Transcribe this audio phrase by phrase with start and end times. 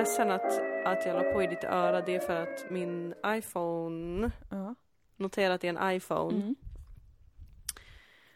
[0.00, 2.00] ledsen att, att jag la på i ditt öra.
[2.00, 4.74] Det är för att min iPhone, Ja.
[5.16, 6.36] notera att det är en iPhone.
[6.36, 6.54] Mm.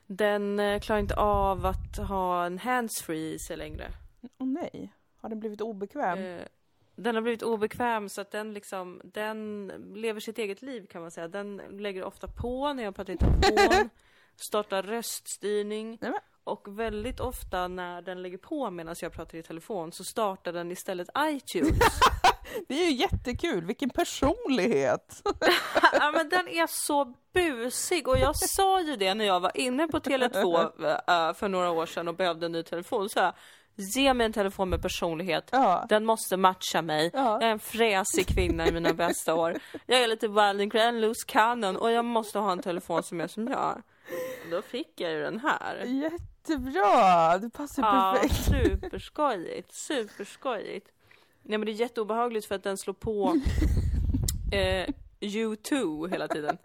[0.07, 3.93] Den eh, klarar inte av att ha en handsfree i sig längre.
[4.39, 6.19] Åh nej, har den blivit obekväm?
[6.19, 6.43] Eh,
[6.97, 11.11] den har blivit obekväm så att den liksom, den lever sitt eget liv kan man
[11.11, 11.29] säga.
[11.29, 13.91] Den lägger ofta på när jag pratar i telefon,
[14.37, 19.43] startar röststyrning Nej, men- och väldigt ofta när den lägger på medan jag pratar i
[19.43, 21.79] telefon så startar den istället iTunes.
[22.69, 25.23] Det är ju jättekul, vilken personlighet!
[25.93, 29.88] ja men den är så busig och jag sa ju det när jag var inne
[29.88, 33.09] på Tele2 eh, för några år sedan och behövde en ny telefon.
[33.09, 33.33] Så jag,
[33.77, 35.49] ge mig en telefon med personlighet.
[35.52, 35.87] Ja.
[35.88, 37.11] Den måste matcha mig.
[37.15, 37.33] Ja.
[37.41, 39.57] Jag är en fräsig kvinna i mina bästa år.
[39.87, 43.21] Jag är lite wild and grand, loose cannon och jag måste ha en telefon som
[43.21, 43.83] är som jag.
[44.51, 45.85] Då fick jag ju den här.
[45.85, 47.38] Jättebra!
[47.38, 48.45] Det passar Ja, perfekt.
[48.45, 50.87] superskojigt, superskojigt.
[51.43, 53.41] Nej men det är jätteobehagligt för att den slår på
[54.52, 54.88] eh,
[55.21, 56.59] U2 hela tiden.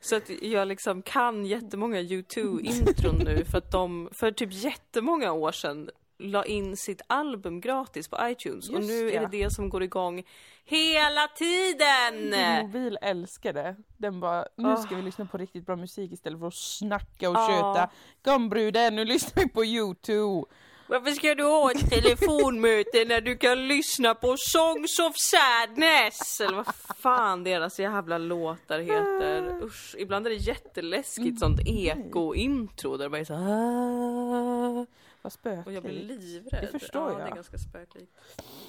[0.00, 5.52] Så att jag liksom kan jättemånga U2-intron nu för att de för typ jättemånga år
[5.52, 9.20] sedan la in sitt album gratis på iTunes och Just nu är ja.
[9.20, 10.22] det det som går igång
[10.64, 12.30] hela tiden!
[12.30, 13.76] Din mobil älskar det.
[13.96, 17.36] Den bara, nu ska vi lyssna på riktigt bra musik istället för att snacka och
[17.36, 17.90] köta.
[18.24, 20.46] Kom bruden, nu lyssnar vi på YouTube.
[20.88, 26.40] Varför ska du ha ett telefonmöte när du kan lyssna på Songs of Sadness?
[26.40, 29.64] Eller vad fan deras jävla låtar heter.
[29.64, 34.86] Usch, ibland är det jätteläskigt sånt eko-intro där det bara är så här.
[35.26, 35.66] Vad spökligt.
[35.66, 36.68] Och jag blir livrädd.
[36.72, 37.34] Det förstår ja, Det är jag.
[37.36, 38.12] ganska spöklikt.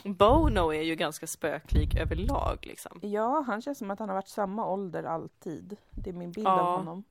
[0.04, 3.00] Bono är ju ganska spöklik överlag liksom.
[3.04, 5.78] Ja, han känns som att han har varit samma ålder alltid.
[5.92, 6.62] Det är min bild Ja.
[6.62, 7.04] av honom.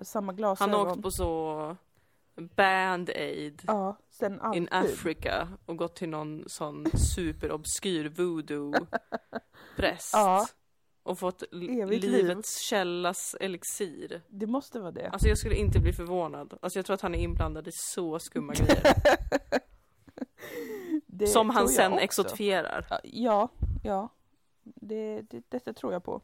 [0.00, 0.74] Samma Han glasögon.
[0.74, 1.76] har åkt på så
[2.36, 4.68] Band-Aid Ja, sen in.
[4.70, 10.10] Africa och gått till någon sån superobskyr voodoo-präst.
[10.12, 10.46] Ja.
[11.04, 12.10] Och fått Evigt liv.
[12.10, 14.22] livets källas elixir.
[14.28, 15.08] Det måste vara det.
[15.08, 16.58] Alltså jag skulle inte bli förvånad.
[16.62, 18.94] Alltså jag tror att han är inblandad i så skumma grejer.
[21.06, 22.04] det som han sen också.
[22.04, 23.00] exotifierar.
[23.04, 23.48] Ja,
[23.82, 24.08] ja.
[24.62, 26.20] Det, det, detta tror jag på.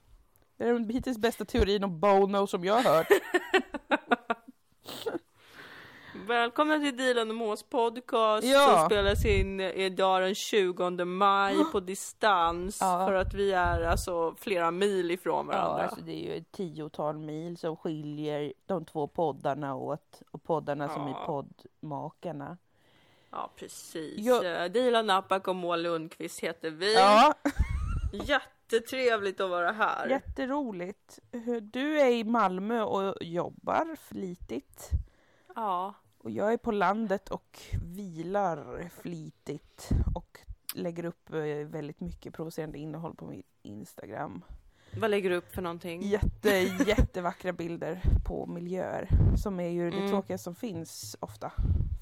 [0.56, 3.06] Det är den hittills bästa teorin om Bono som jag har hört.
[6.34, 8.76] Välkomna till Dilan och Mås podcast Ja.
[8.78, 13.06] som spelas in idag den 20 maj på distans Ja.
[13.06, 15.82] för att vi är alltså flera mil ifrån Ja, varandra.
[15.84, 20.22] alltså det är ju ett tiotal mil som skiljer de två poddarna åt.
[20.30, 21.24] Och poddarna som är Ja.
[21.26, 22.56] poddmakarna.
[23.30, 24.18] Ja, precis.
[24.18, 24.68] Jag- Ja.
[24.68, 26.94] Dilan Napak och Moa Lundqvist heter vi.
[26.94, 27.34] Ja,
[28.12, 30.06] Jättetrevligt att vara här.
[30.08, 31.18] jätteroligt.
[31.62, 34.90] Du är i Malmö och jobbar flitigt.
[35.56, 39.88] Ja, Och jag är på landet och vilar flitigt.
[40.14, 40.38] Och
[40.74, 44.44] lägger upp eh, väldigt mycket provocerande innehåll på min Instagram.
[45.00, 46.02] vad lägger du upp för någonting?
[46.02, 46.50] Jätte,
[46.86, 49.08] jättevackra bilder på miljöer.
[49.36, 50.10] Som är ju det Mm.
[50.10, 51.52] tråkiga som finns ofta.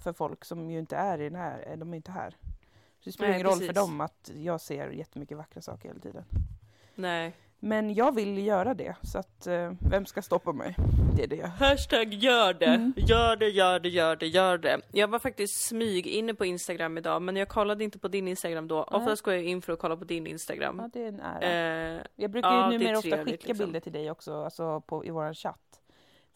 [0.03, 2.31] För folk som ju inte är i den här, de är inte här.
[2.99, 6.01] Så det spelar Nej, ingen roll för dem att jag ser jättemycket vackra saker hela
[6.01, 6.25] tiden.
[6.95, 7.33] Nej.
[7.61, 10.77] Men jag vill göra det, så att eh, vem ska stoppa mig?
[11.17, 11.47] Det är det.
[11.47, 12.67] Hashtag gör det.
[12.67, 12.93] Mm.
[12.97, 14.81] Gör det, gör det, gör det, gör det.
[14.93, 18.69] Jag var faktiskt smyg inne på Instagram idag, men jag kollade inte på din Instagram
[18.69, 18.77] då.
[18.77, 19.01] Nej.
[19.01, 20.79] Oftast går jag in för att kolla på din Instagram.
[20.79, 21.97] Ja, det är en ära.
[21.97, 23.67] Eh, jag brukar ja, ju är numera ofta skicka liksom.
[23.67, 25.81] bilder till dig också, alltså på, i våran chatt.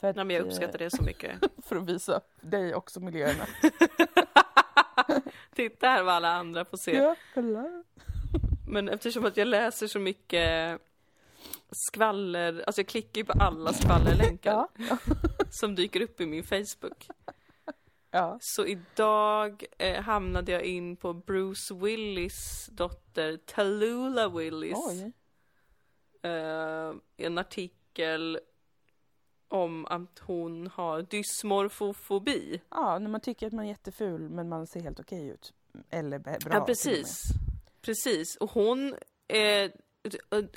[0.01, 1.31] För att, nej, men jag eh, uppskattar det så mycket.
[1.65, 3.47] För att visa dig också miljöerna.
[5.55, 6.97] Titta här vad alla andra får se.
[6.97, 7.85] ja, kolla.
[8.69, 10.81] Men eftersom att jag läser så mycket
[11.73, 14.69] skvaller, alltså jag klickar ju på alla skvallerlänkar Ja,
[15.51, 17.07] som dyker upp i min Facebook.
[18.11, 18.39] ja.
[18.41, 25.03] Så idag eh, hamnade jag in på Bruce Willis dotter Tallulah Willis.
[26.23, 28.39] Eh, en artikel
[29.49, 32.61] om att hon har dysmorfofobi.
[32.71, 35.53] Ja, när man tycker att man är jätteful men man ser helt okej ut.
[35.91, 37.23] Eller bra Ja, precis.
[37.83, 38.37] Precis.
[38.37, 38.95] Och hon
[39.29, 39.71] eh,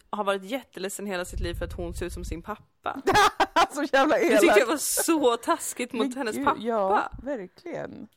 [0.09, 3.01] har varit jätteledsen hela sitt liv för att hon ser ut som sin pappa.
[3.71, 4.67] så jävla Det tyckte jag elakt.
[4.67, 6.59] var så taskigt mot Men hennes gud, pappa.
[6.61, 8.07] Ja, verkligen.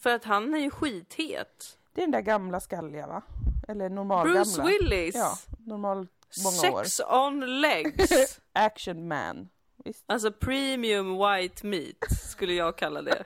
[0.00, 1.78] För att han är ju skithet.
[1.92, 3.22] Det är den där gamla skalliga va?
[3.68, 4.72] Eller normal Bruce gamla.
[4.72, 5.14] Willis.
[5.14, 6.08] Ja, normal
[6.44, 6.84] många år.
[6.84, 8.40] Sex on legs.
[8.52, 9.48] Action man.
[9.84, 10.04] Visst.
[10.06, 13.24] Alltså premium white meat skulle jag kalla det.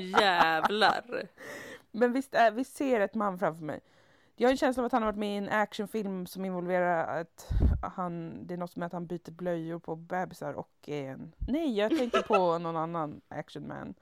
[0.00, 1.28] Jävlar.
[1.92, 3.80] Men visst, är, vi ser ett man framför mig.
[4.40, 7.20] Jag har en känsla av att han har varit med i en actionfilm som involverar
[7.20, 7.48] att
[7.96, 11.32] han, det är något med att han byter blöjor på bebisar och en...
[11.38, 13.94] Nej, jag tänker på någon annan actionman.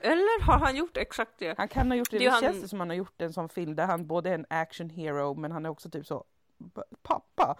[0.00, 1.54] Eller har han gjort exakt det?
[1.58, 3.32] Han kan ha gjort det, Det det, han- känns det som han har gjort en
[3.32, 6.24] sån film där han både är en action hero men han är också typ så
[6.58, 7.56] "B- pappa.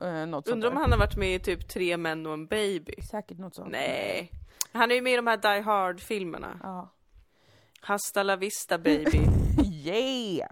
[0.00, 0.80] Eh, något Undrar om där.
[0.82, 2.94] han har varit med i typ Tre män och en baby?
[3.10, 3.70] Säkert något sånt.
[3.72, 4.30] Nej.
[4.72, 6.58] Han är ju med i de här Die Hard-filmerna.
[6.62, 6.88] Ja.
[7.80, 9.20] Hasta la vista baby.
[9.84, 10.50] Yeah!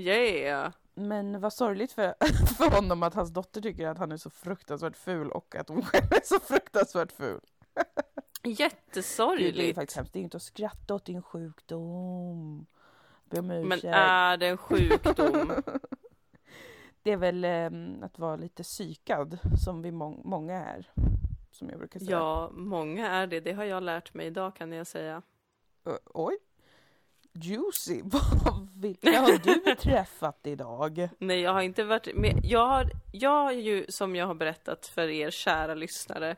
[0.00, 0.72] Yeah!
[0.94, 2.14] Men vad sorgligt för,
[2.56, 5.82] för honom att hans dotter tycker att han är så fruktansvärt ful och att hon
[5.82, 7.40] själv är så fruktansvärt ful.
[7.74, 7.84] Det,
[8.42, 9.74] det är Jättesorgligt.
[9.74, 10.12] faktiskt hemskt.
[10.12, 12.66] Det är inte att skratta åt din sjukdom.
[13.24, 13.82] Be om ursäkt.
[13.84, 15.52] Men är det en sjukdom?
[17.02, 20.90] Det är väl ehm, att vara lite psykad som vi mång- många är.
[21.50, 22.10] Som jag brukar säga.
[22.10, 23.40] Ja, många är det.
[23.40, 25.22] Det har jag lärt mig idag kan jag säga.
[25.84, 26.36] Ö, oj.
[27.32, 28.00] Juicy.
[28.04, 31.08] Vad- Vilka har du träffat idag?
[31.18, 32.40] Nej, jag har inte varit med.
[32.44, 36.36] Jag har, jag har ju, som jag har berättat för er kära lyssnare,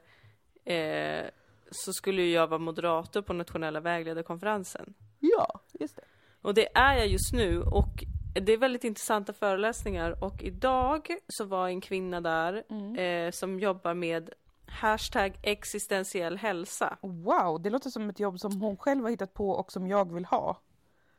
[0.65, 1.25] eh,
[1.71, 4.95] så skulle ju jag vara moderator på nationella vägledarkonferensen.
[5.21, 6.03] Ja, just det.
[6.43, 8.05] Och det är jag just nu och
[8.35, 12.97] det är väldigt intressanta föreläsningar och idag så var en kvinna där Mm.
[13.27, 14.31] eh, som jobbar med
[14.67, 16.97] hashtag existentiell hälsa.
[17.01, 20.13] Wow, det låter som ett jobb som hon själv har hittat på och som jag
[20.15, 20.57] vill ha.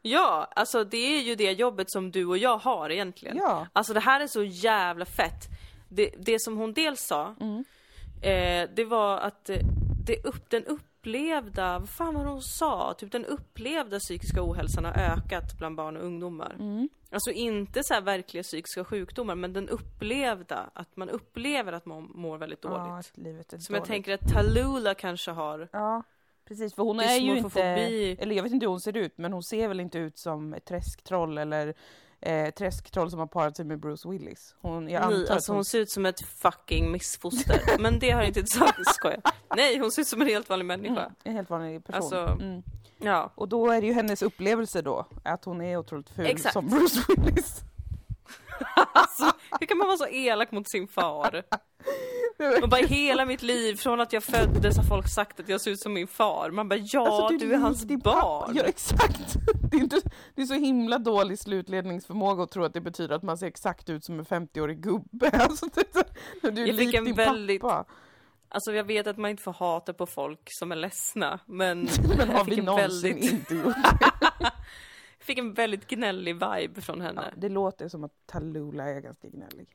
[0.05, 3.37] Ja, alltså det är ju det jobbet som du och jag har egentligen.
[3.37, 3.67] Ja.
[3.73, 5.43] Alltså det här är så jävla fett.
[5.89, 7.63] Det, det som hon dels sa, Mm.
[8.21, 9.57] eh, det var att eh,
[10.05, 12.93] det upp, den upplevda, vad fan var det hon sa?
[12.97, 16.55] Typ den upplevda psykiska ohälsan har ökat bland barn och ungdomar.
[16.59, 16.89] Mm.
[17.11, 22.11] Alltså inte så här verkliga psykiska sjukdomar, men den upplevda, att man upplever att man
[22.15, 22.93] mår väldigt Ja, dåligt.
[23.11, 23.87] att livet är Som jag dåligt.
[23.87, 25.69] tänker att Talula kanske har.
[25.71, 26.03] Ja,
[26.47, 26.75] precis.
[26.75, 27.61] För hon är ju inte...
[27.61, 30.53] Eller jag vet inte hur hon ser ut, men hon ser väl inte ut som
[30.53, 31.73] ett träsktroll eller
[32.21, 34.55] eh, träsktroll som har parat sig med Bruce Willis.
[34.61, 35.57] Hon, jag antar Nej, alltså hon...
[35.57, 37.61] hon ser ut som ett fucking missfoster.
[37.79, 39.21] Men det har inte saken, skojar.
[39.55, 41.01] Nej, hon ser ut som en helt vanlig människa.
[41.01, 42.01] Mm, en helt vanlig person.
[42.01, 42.63] Alltså- mm.
[42.97, 43.31] Ja.
[43.35, 46.53] Och då är det ju hennes upplevelse då, att hon är otroligt ful Exakt.
[46.53, 47.61] som Bruce Willis.
[48.93, 51.43] Alltså, hur kan man vara så elak mot sin far?
[52.63, 55.71] Och bara hela mitt liv, från att jag föddes har folk sagt att jag ser
[55.71, 56.51] ut som min far.
[56.51, 58.01] Man bara ja, Alltså, du är hans barn.
[58.01, 58.51] pappa.
[58.55, 59.35] Ja, exakt.
[59.71, 60.01] Det är, inte,
[60.35, 63.89] det är så himla dålig slutledningsförmåga att tro att det betyder att man ser exakt
[63.89, 65.29] ut som en 50-årig gubbe.
[65.43, 65.93] Alltså, det,
[66.41, 67.85] det, du är Jag lik din väldigt- pappa.
[68.49, 71.87] Alltså jag vet att man inte får hata på folk som är ledsna, men,
[72.17, 73.75] Men har vi någonsin väldigt, inte gjort
[75.23, 77.33] fick en väldigt gnällig vibe från ja, henne.
[77.37, 79.67] Det låter som att Talula är ganska gnällig.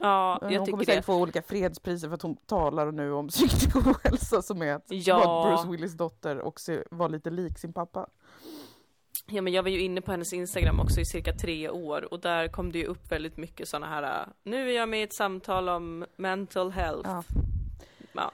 [0.00, 1.02] Ja, jag hon kommer säkert det.
[1.02, 5.18] få olika fredspriser för att hon talar nu om psykisk ohälsa som är att Ja.
[5.18, 8.06] vara Bruce Willis dotter och se, vara lite lik sin pappa.
[9.26, 12.20] Ja men jag var ju inne på hennes Instagram också i cirka tre år och
[12.20, 15.14] där kom det ju upp väldigt mycket såna här Nu är jag med i ett
[15.14, 17.10] samtal om mental health.
[17.10, 17.24] Ja.
[18.12, 18.32] Ja.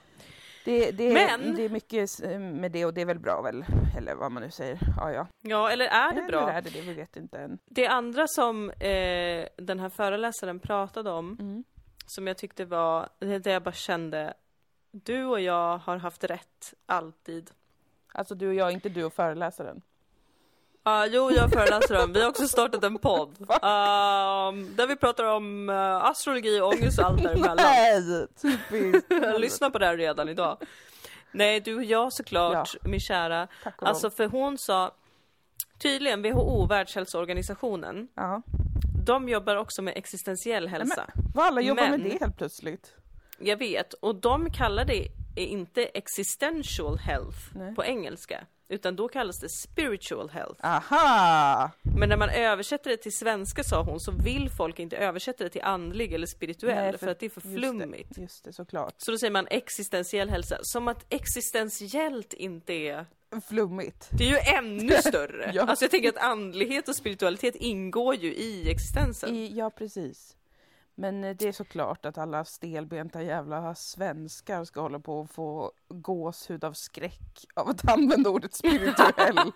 [0.65, 3.65] Det, det, Men- det är mycket eh, med det och det är väl bra väl?
[3.97, 4.79] Eller vad man nu säger.
[4.97, 5.27] Ja, ja.
[5.41, 6.41] Ja, eller är det bra?
[6.41, 6.81] Eller är det det?
[6.81, 7.59] Vi vet inte än.
[7.65, 11.65] Det andra som eh, den här föreläsaren pratade om, Mm.
[12.07, 14.35] som jag tyckte var, det jag bara kände,
[14.91, 17.51] du och jag har haft rätt, alltid.
[18.13, 19.83] Alltså du och jag, inte du och föreläsaren.
[20.85, 22.13] Ja, jo, jag föreläser om.
[22.13, 23.37] Vi har också startat en podd.
[23.51, 27.57] ehm, där vi pratar om eh, astrologi ångest och allt däremellan.
[27.57, 28.27] Nej!
[28.43, 29.11] Typiskt!
[29.39, 30.57] Lyssna på det här redan idag.
[31.33, 33.49] Nej, du och jag såklart, min kära.
[33.77, 34.91] Alltså, för hon sa,
[35.79, 38.43] tydligen WHO, Världshälsoorganisationen, Ja.
[39.07, 41.07] de jobbar också med existentiell hälsa.
[41.35, 42.95] Vad alla jobbar med Men- det helt plötsligt.
[43.39, 47.75] Jag vet, och de kallar det inte existential health Nej.
[47.75, 50.67] på engelska, utan då kallas det spiritual health.
[50.67, 51.71] Aha!
[51.97, 55.51] Men när man översätter det till svenska sa hon, så vill folk inte översätta det
[55.51, 58.15] till andlig eller spirituell, Nej, för, att det är för just flummigt.
[58.15, 58.95] Det, just det, såklart.
[58.99, 63.07] Så då säger man existentiell hälsa, som att existentiellt inte är
[63.49, 64.09] Flummigt.
[64.11, 65.51] Det är ju ännu större!
[65.55, 65.63] Ja.
[65.63, 69.37] Alltså jag tänker att andlighet och spiritualitet ingår ju i existensen.
[69.37, 70.37] I, ja, precis.
[70.95, 75.73] Men eh, det är såklart att alla stelbenta jävla svenskar ska hålla på och få
[75.89, 79.39] gåshud av skräck av att använda ordet spirituell.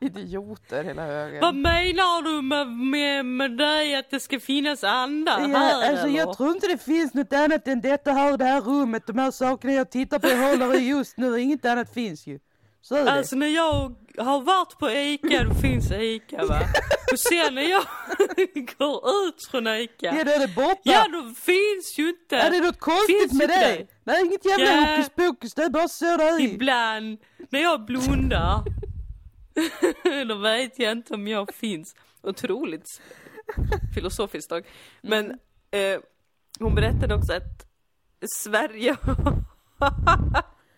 [0.00, 1.40] Idioter hela högen.
[1.40, 6.36] Vad menar du med, med, med dig att det ska finnas andar här alltså, jag
[6.36, 9.72] tror inte det finns något annat än detta här, det här rummet, de här sakerna
[9.72, 11.40] jag tittar på och håller i just nu.
[11.40, 12.38] Inget annat finns ju.
[12.90, 16.60] Alltså när jag har varit på Ica, då finns Ica va?
[17.12, 17.82] Och sen när jag
[18.78, 20.80] går ut från Ica, ja, då är det borta.
[20.84, 22.36] ja då finns ju inte.
[22.36, 23.86] är det något konstigt finns med det?
[24.04, 24.90] Det är inget jävla Ja.
[24.96, 26.40] hokus pokus, det är bara så det är.
[26.40, 27.18] Ibland
[27.50, 28.62] när jag blundar,
[30.28, 31.94] då vet jag inte om jag finns.
[32.22, 33.00] Otroligt
[33.94, 34.64] filosofiskt dock.
[35.02, 35.30] Men
[35.70, 36.00] eh,
[36.58, 37.66] hon berättade också att
[38.36, 38.96] Sverige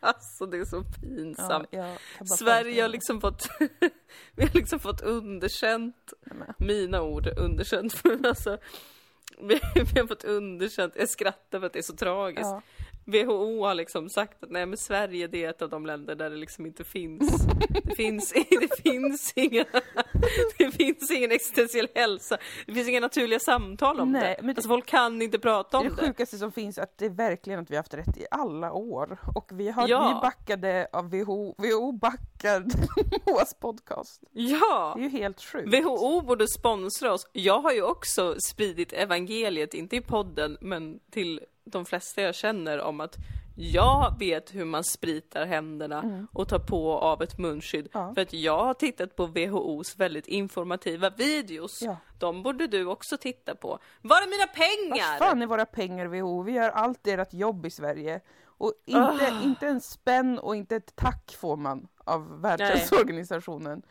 [0.02, 1.70] Alltså det är så Ja, pinsamt.
[1.70, 3.48] bara Sverige har liksom fått,
[4.34, 6.12] vi har liksom fått underkänt,
[6.58, 8.58] mina ord underkänt, alltså
[9.40, 9.60] vi,
[9.94, 12.42] vi har fått underkänt, jag skrattar för att det är så tragiskt.
[12.42, 12.62] Ja.
[13.04, 16.30] WHO har liksom sagt att nej men Sverige det är ett av de länder där
[16.30, 17.46] det liksom inte finns,
[17.84, 19.64] det finns, det finns inga,
[20.58, 24.36] det finns ingen existentiell hälsa, det finns inga naturliga samtal om Nej, det.
[24.42, 26.06] men det- Alltså folk kan inte prata är om det det.
[26.08, 29.18] sjukaste som finns att det är verkligen att vi har haft rätt i alla år.
[29.34, 30.08] Och vi, har, Ja.
[30.14, 32.70] vi backade av WHO, WHO backade
[33.26, 34.22] Moas podcast.
[34.32, 34.92] Ja!
[34.96, 35.74] Det är ju helt sjukt.
[35.74, 37.28] WHO borde sponsra oss.
[37.32, 42.80] Jag har ju också spridit evangeliet, inte i podden, men till de flesta jag känner
[42.80, 43.16] om att
[43.56, 47.88] jag vet hur man spritar händerna och tar på av ett munskydd.
[47.94, 48.06] Mm.
[48.08, 48.14] Ja.
[48.14, 51.82] För att jag har tittat på WHOs väldigt informativa videos.
[51.82, 51.96] Ja.
[52.18, 53.78] De borde du också titta på.
[54.02, 55.18] Var är mina Vad pengar?
[55.18, 56.42] fan är våra pengar WHO?
[56.42, 58.20] Vi gör allt ert jobb i Sverige.
[58.44, 59.42] Och inte, Ah.
[59.44, 63.82] inte en spänn och inte ett tack får man av Världshälsoorganisationen.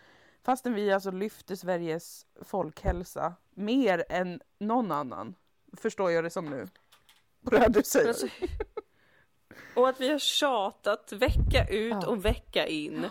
[0.44, 5.36] Fastän vi alltså lyfter Sveriges folkhälsa mer än någon annan.
[5.78, 6.68] Förstår jag det som nu?
[7.44, 8.08] På det här du säger.
[8.08, 8.28] Alltså,
[9.76, 12.08] och att vi har tjatat vecka ut Ja.
[12.08, 13.06] och vecka in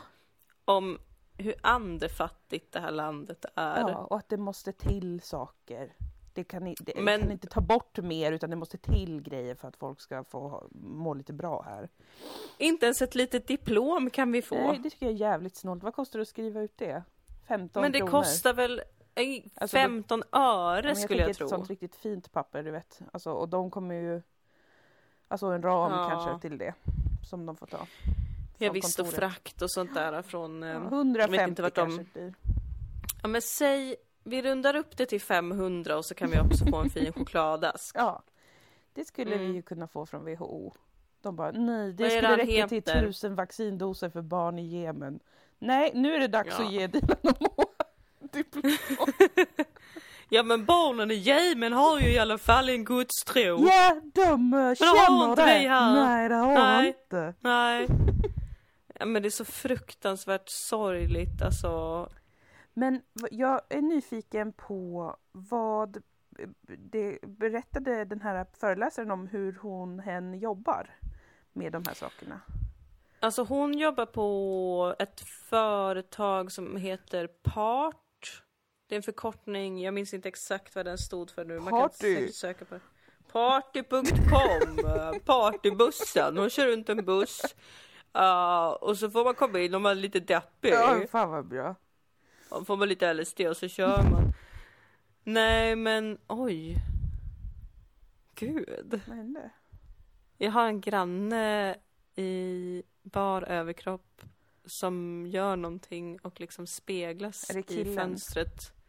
[0.65, 0.99] om
[1.39, 3.81] hur andefattigt det här landet är.
[3.81, 5.93] Ja, och att det måste till saker.
[6.35, 9.69] Det kan, det Men- kan inte ta bort mer utan det måste till grejer för
[9.69, 11.89] att folk ska få må lite bra här.
[12.59, 14.55] Inte ens ett litet diplom kan vi få.
[14.55, 15.83] Nej, det tycker jag är jävligt snålt.
[15.83, 17.03] Vad kostar det att skriva ut det?
[17.49, 18.11] 15 Men det kronor?
[18.11, 18.83] kostar väl
[19.15, 21.47] Alltså, då- 15 Ja, öre men skulle jag tänker tro.
[21.47, 23.01] ett sånt riktigt fint papper, du vet.
[23.13, 24.23] Alltså, och de kommer ju...
[25.29, 26.09] Alltså en ram Ja.
[26.11, 26.75] kanske till det.
[27.31, 27.87] Som de får ta.
[28.59, 30.63] Ja från visst och frakt och sånt där från...
[30.63, 32.35] Ja, eh, 150 vet inte vart de- kanske blir.
[33.23, 36.77] Ja men säg, vi rundar upp det till 500 och så kan vi också få
[36.77, 37.97] en fin chokladask.
[37.99, 38.23] Ja,
[38.93, 39.47] det skulle Mm.
[39.49, 40.73] vi ju kunna få från WHO.
[41.23, 43.01] De bara, nej, det Vad skulle räcka till heter?
[43.01, 45.21] tusen vaccindoser för barn i Jemen.
[45.59, 46.65] Nej, nu är det dags Ja.
[46.67, 47.67] att ge och Moa
[48.33, 48.73] diplom.
[50.33, 53.67] Ja men barnen i Jemen har ju i alla fall en gudstro.
[53.67, 55.59] Ja, de uh, har känner inte det.
[55.59, 55.95] vi här.
[55.95, 56.89] Nej, det har Nej.
[56.89, 57.35] inte.
[57.41, 57.87] Nej.
[59.03, 62.09] Ja, men det är så fruktansvärt sorgligt alltså.
[62.75, 65.97] Men jag är nyfiken på vad
[66.39, 70.91] eh, det berättade den här föreläsaren om hur hon hen jobbar
[71.53, 72.41] med de här sakerna.
[73.21, 78.00] Alltså hon jobbar på ett företag som heter Part.
[78.91, 81.61] Det är en förkortning, jag minns inte exakt vad den stod för nu.
[81.61, 82.33] Man kan Party.
[82.33, 82.79] söka på.
[83.33, 86.39] Party.com, partybussen.
[86.39, 87.43] Hon kör runt en buss.
[88.19, 90.73] Uh, och så får man komma in om man är lite deppig.
[90.73, 91.75] Ja, fan vad bra.
[92.49, 94.33] Och får man lite LSD och så kör man.
[95.25, 96.77] Nej men oj.
[98.35, 99.01] Gud.
[99.07, 99.51] Vad hände?
[100.39, 101.77] Jag har en granne
[102.15, 104.23] i bar överkropp
[104.65, 108.80] som gör någonting och liksom speglas i fönstret.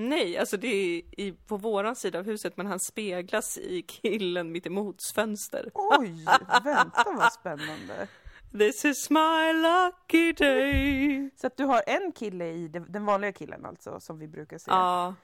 [0.00, 4.52] Nej, alltså det är i, på våran sida av huset men han speglas i killen
[4.52, 5.70] mitt emots fönster.
[5.74, 6.24] Oj,
[6.64, 8.08] vänta vad spännande.
[8.58, 11.30] This is my lucky day.
[11.36, 14.76] Så att du har en kille i, den vanliga killen alltså, som vi brukar säga.
[14.76, 15.14] Ja,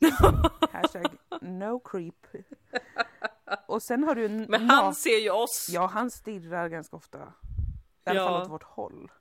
[0.72, 1.06] Hashtag
[1.40, 2.26] no creep.
[3.66, 5.66] Och sen har du en men han ser ju oss.
[5.70, 7.18] Ja, han stirrar ganska ofta.
[7.18, 7.22] I
[8.10, 8.26] alla Ja.
[8.28, 9.12] fall åt vårt håll.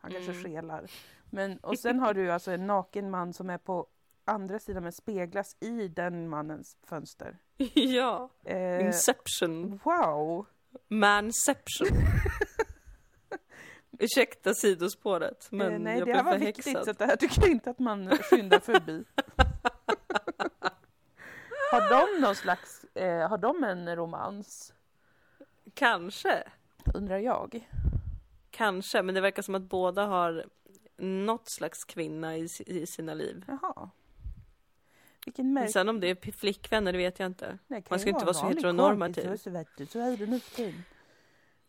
[0.00, 0.42] Han kanske Mm.
[0.44, 0.90] skelar.
[1.30, 3.86] Men, och sen har du alltså en naken man som är på
[4.32, 7.38] andra sidan men speglas i den mannens fönster.
[7.74, 8.30] ja.
[8.44, 9.80] Eh, Inception.
[9.84, 10.46] wow!
[10.88, 11.88] Manception.
[13.98, 16.64] Ursäkta sidospåret, men eh, nej, jag det blev här var förhäxad.
[16.64, 19.04] viktigt så det här tycker jag inte att man skyndar förbi.
[21.72, 24.74] har de någon slags, eh, har de en romans?
[25.74, 26.42] Kanske.
[26.94, 27.68] Undrar jag.
[28.50, 30.44] Kanske, men det verkar som att båda har
[30.96, 33.44] något slags kvinna i, i sina liv.
[33.46, 33.90] Jaha.
[35.24, 35.70] Vilken märk...
[35.70, 37.58] Sen om det är flickvänner, det vet jag inte.
[37.68, 39.22] Man ju ska inte vara så heteronormativ.
[39.22, 40.84] kompis, Så, vet du, så är det nu för tiden.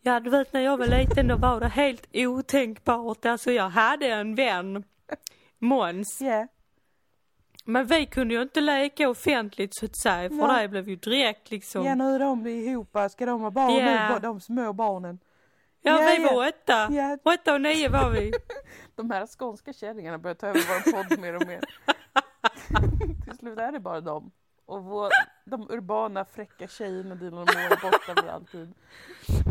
[0.02, 3.26] Ja, du vet när jag var liten då var det helt otänkbart.
[3.26, 4.84] Alltså jag hade en vän,
[5.60, 6.22] Måns.
[6.22, 6.48] Ja,
[7.66, 10.62] Men vi kunde ju inte leka offentligt så att säga, för Nej.
[10.62, 11.86] det blev ju direkt liksom.
[11.86, 14.14] ja nu är de ihop, ska de ha barn Ja.
[14.14, 15.20] nu, de små barnen.
[15.82, 16.34] Ja, Ja, vi ja.
[16.34, 16.88] var åtta.
[16.92, 18.34] Ja, Åtta och nio var vi.
[18.96, 21.62] de här skånska kärringarna börjar ta över vår podd mer och mer.
[23.44, 24.32] Slut är det bara dem.
[24.66, 25.10] Och vår,
[25.46, 28.74] de urbana fräcka tjejerna Moa är borta för alltid.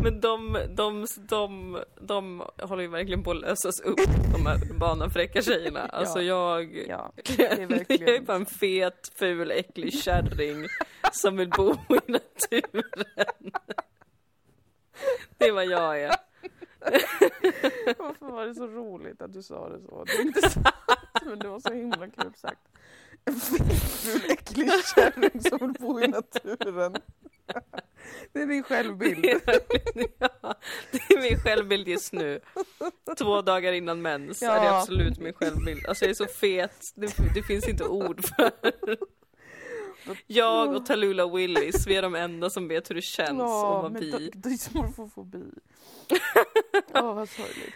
[0.03, 3.99] Men de, de, de, de håller ju verkligen på att lösas upp,
[4.33, 5.79] de här urbana fräcka tjejerna.
[5.91, 8.25] Alltså jag, Ja, är jag är verkligen...
[8.25, 10.67] bara en fet, ful, äcklig kärring
[11.11, 12.83] som vill bo i naturen.
[15.37, 16.15] Det är vad jag är.
[17.97, 20.03] Varför var det så roligt att du sa det så?
[20.03, 20.67] Det är inte sant,
[21.25, 22.61] men det var så himla kul sagt.
[23.25, 26.95] En äcklig kärring som vill bo i naturen.
[28.33, 29.25] Det är din självbild.
[30.19, 30.55] ja,
[30.91, 32.39] det är min självbild just nu.
[33.17, 34.79] Två dagar innan mens är det Ja.
[34.81, 35.85] absolut min självbild.
[35.87, 38.51] Alltså jag är så fet, det, det finns inte ord för.
[40.27, 43.89] Jag och Tallulah Willis, vi är de enda som vet hur det känns att vara
[43.89, 44.11] men bi.
[44.11, 45.43] då- dysmorfofobi.
[46.93, 47.73] Åh, vad sorgligt.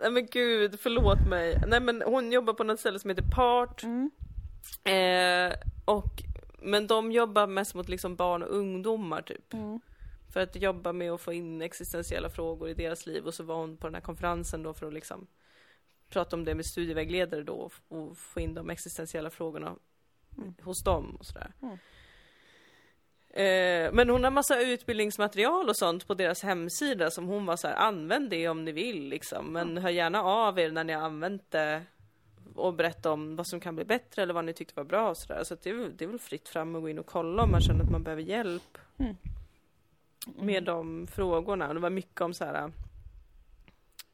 [0.00, 1.60] Nej men gud, förlåt mig.
[1.66, 3.82] Nej men hon jobbar på något ställe som heter Part.
[3.82, 4.10] Mm.
[4.84, 5.52] Eh,
[5.84, 6.22] och,
[6.58, 9.54] men de jobbar mest mot liksom barn och ungdomar typ.
[9.54, 9.80] Mm.
[10.32, 13.56] För att jobba med att få in existentiella frågor i deras liv och så var
[13.56, 15.26] hon på den här konferensen då för att liksom
[16.08, 19.76] prata om det med studievägledare då och, få in de existentiella frågorna
[20.38, 20.54] Mm.
[20.62, 21.52] hos dem och sådär.
[21.62, 21.78] Mm.
[23.28, 27.68] Eh, men hon har massa utbildningsmaterial och sånt på deras hemsida som hon var så
[27.68, 29.52] här, använd det om ni vill liksom.
[29.52, 31.82] Men hör gärna av er när ni har använt det
[32.58, 35.16] och berätta om vad som kan bli bättre eller vad ni tyckte var bra och
[35.16, 35.44] sådär.
[35.44, 37.50] Så att det, är, det är väl fritt fram att gå in och kolla om
[37.50, 39.16] man känner att man behöver hjälp Mm.
[40.46, 41.68] med de frågorna.
[41.68, 42.72] Och det var mycket om så här.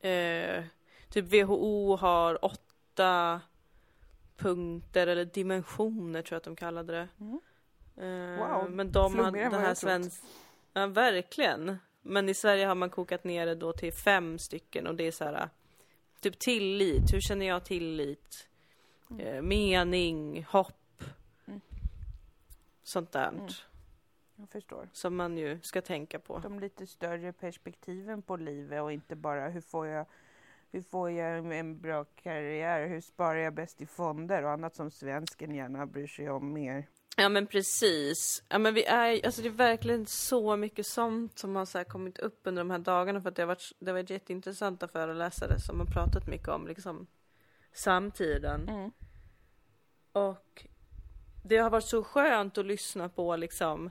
[0.01, 0.65] Eh,
[1.11, 3.41] typ WHO har åtta
[4.37, 7.09] punkter eller dimensioner tror jag att de kallade det.
[7.21, 7.41] Mm.
[7.97, 10.23] Eh, Wow, men de har, den här svensk...
[10.73, 11.77] Ja, verkligen.
[12.03, 15.13] Men i Sverige har man kokat ner det då till fem stycken och det är
[15.13, 15.49] så här.
[16.23, 18.49] Typ tillit, hur känner jag tillit?
[19.11, 19.27] Mm.
[19.27, 21.03] Eh, mening, hopp.
[21.47, 21.61] Mm.
[22.83, 23.29] Sånt där.
[23.29, 23.47] Mm.
[24.37, 24.89] Jag förstår.
[24.93, 26.39] Som man ju ska tänka på.
[26.39, 30.07] De lite större perspektiven på livet och inte bara hur får jag
[30.71, 32.87] hur får jag en bra karriär?
[32.87, 36.87] Hur sparar jag bäst i fonder och annat som svensken gärna bryr sig om mer?
[37.17, 38.43] Ja men precis.
[38.49, 41.85] Ja men vi är, alltså det är verkligen så mycket sånt som har så här
[41.85, 44.89] kommit upp under de här dagarna för att det har varit, det har varit jätteintressanta
[44.89, 47.07] föreläsare som har pratat mycket om liksom
[47.73, 48.69] samtiden.
[48.69, 48.91] Mm.
[50.13, 50.67] Och
[51.45, 53.91] det har varit så skönt att lyssna på liksom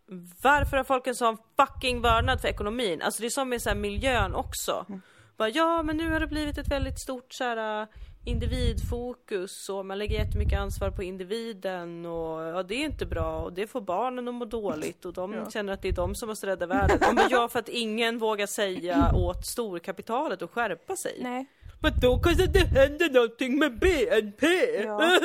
[0.43, 3.03] Varför har folk en sån fucking vördnad för ekonomin?
[3.03, 4.87] Alltså det är som med så miljön också.
[4.89, 5.01] Mm.
[5.37, 7.89] Bara, ja, men nu har det blivit ett väldigt stort så här, äh,
[8.25, 13.53] individfokus och man lägger jättemycket ansvar på individen och ja, det är inte bra och
[13.53, 15.51] det får barnen att må dåligt och de Ja.
[15.51, 16.99] känner att det är de som måste rädda världen.
[17.01, 21.19] Ja, men ja, för att ingen vågar säga åt storkapitalet att skärpa sig.
[21.23, 21.47] Nej,
[21.85, 24.47] Men då kanske det händer någonting med BNP!
[24.85, 25.19] Ja.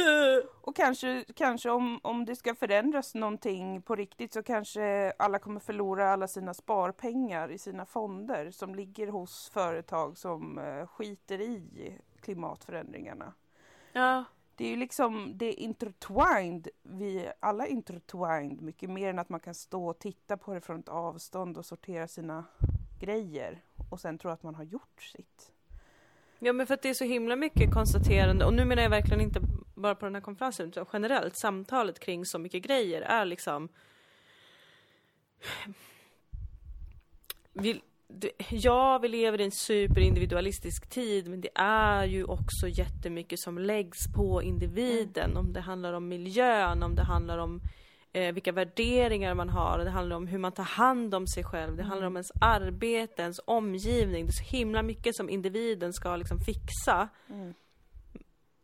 [0.61, 5.59] och kanske, kanske om, om det ska förändras någonting på riktigt så kanske alla kommer
[5.59, 11.93] förlora alla sina sparpengar i sina fonder som ligger hos företag som eh, skiter i
[12.21, 13.33] klimatförändringarna.
[13.91, 14.23] ja.
[14.55, 19.29] Det är ju liksom, det är intertwined, vi är alla intertwined mycket mer än att
[19.29, 22.43] man kan stå och titta på det från ett avstånd och sortera sina
[22.99, 25.51] grejer och sen tro att man har gjort sitt.
[26.39, 28.45] Ja men för att det är så himla mycket konstaterande.
[28.45, 29.41] Och nu menar jag verkligen inte
[29.75, 31.37] bara på den här konferensen utan generellt.
[31.37, 33.69] Samtalet kring så mycket grejer är liksom
[37.53, 43.39] vi, det, Ja, vi lever i en superindividualistisk tid men det är ju också jättemycket
[43.39, 45.37] som läggs på individen.
[45.37, 47.61] Om det handlar om miljön, om det handlar om
[48.13, 51.77] eh, vilka värderingar man har, det handlar om hur man tar hand om sig själv,
[51.77, 54.25] det handlar om ens arbete, ens omgivning.
[54.25, 57.09] Det är så himla mycket som individen ska liksom fixa.
[57.29, 57.53] Mm.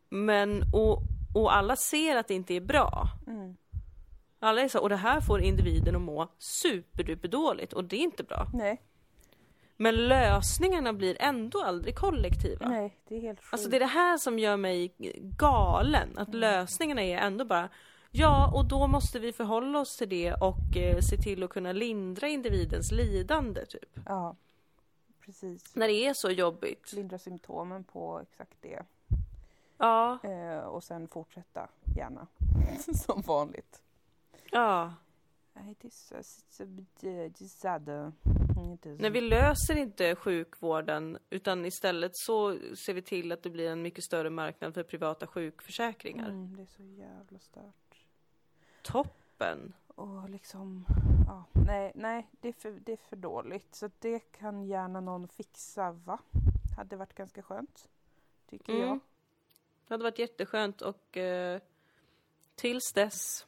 [0.10, 1.02] Men, och,
[1.34, 3.08] och alla ser att det inte är bra.
[3.28, 3.56] Mm.
[4.40, 8.00] Alla är så, och det här får individen att må superduper dåligt och det är
[8.00, 8.48] inte bra.
[8.54, 8.82] Nej,
[9.78, 12.70] Men lösningarna blir ändå aldrig kollektiva.
[12.70, 13.54] nej, det är helt sjukt.
[13.54, 14.94] Alltså det är det här som gör mig
[15.38, 17.70] galen, att lösningarna är ändå bara
[18.18, 21.72] Ja, och då måste vi förhålla oss till det och eh, se till att kunna
[21.72, 24.00] lindra individens lidande, typ.
[24.06, 24.36] Ja,
[25.20, 25.76] precis.
[25.76, 26.94] När det är så jobbigt.
[26.94, 28.84] Lindra symptomen på exakt det.
[29.78, 32.28] Ja, Eh, och sen fortsätta, gärna.
[33.06, 33.82] Som vanligt.
[34.52, 34.94] ja.
[35.54, 36.64] Nej, så,
[37.00, 38.14] det är sad.
[38.58, 39.02] Inte så.
[39.02, 43.82] När vi löser inte sjukvården, utan istället så ser vi till att det blir en
[43.82, 46.30] mycket större marknad för privata sjukförsäkringar.
[46.30, 47.85] Mm, det är så jävla stört.
[48.86, 49.74] Toppen!
[49.96, 50.86] Och liksom,
[51.28, 53.76] ja, nej, nej, det är, för, det är för dåligt.
[53.76, 56.20] Så det kan gärna någon fixa, va?
[56.78, 57.90] Hade varit ganska skönt,
[58.50, 58.88] tycker Mm.
[58.88, 59.00] jag.
[59.88, 61.60] Det hade varit jätteskönt och eh,
[62.56, 63.46] tills dess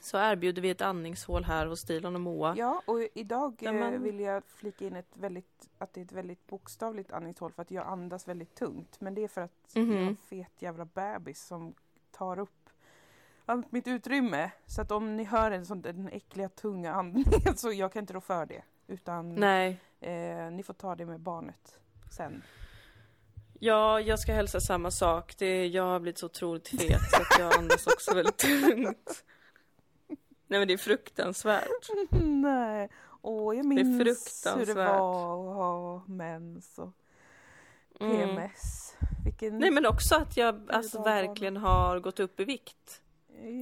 [0.00, 2.54] så erbjuder vi ett andningshål här hos Stilon och Moa.
[2.56, 6.12] Ja, och idag Där eh, vill jag flika in ett väldigt, att det är ett
[6.12, 9.00] väldigt bokstavligt andningshål för att jag andas väldigt tungt.
[9.00, 11.74] Men det är för att jag har en fet jävla bebis som
[12.10, 12.61] tar upp
[13.46, 14.50] allt mitt utrymme.
[14.66, 18.12] Så att om ni hör en sån den äckliga tunga andningen så jag kan inte
[18.12, 18.62] rå för det.
[18.86, 21.78] Utan Nej, eh, ni får ta det med barnet
[22.16, 22.42] sen.
[23.60, 25.34] ja, jag ska hälsa samma sak.
[25.38, 29.24] Det, jag har blivit så otroligt fet så att jag andas också väldigt tungt.
[30.46, 31.88] Nej men det är fruktansvärt.
[32.22, 32.88] Nej,
[33.22, 34.00] åh jag är minns
[34.56, 36.92] hur det var att ha mens och
[38.00, 38.16] Mm.
[38.16, 38.94] PMS.
[39.24, 39.58] Vilken...
[39.58, 43.02] Nej men också att jag alltså verkligen har gått upp i vikt.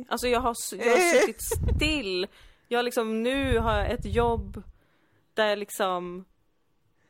[0.08, 1.42] Alltså jag har, jag har suttit
[1.76, 2.26] still.
[2.68, 4.62] Jag liksom, nu har jag ett jobb
[5.34, 6.24] där jag liksom,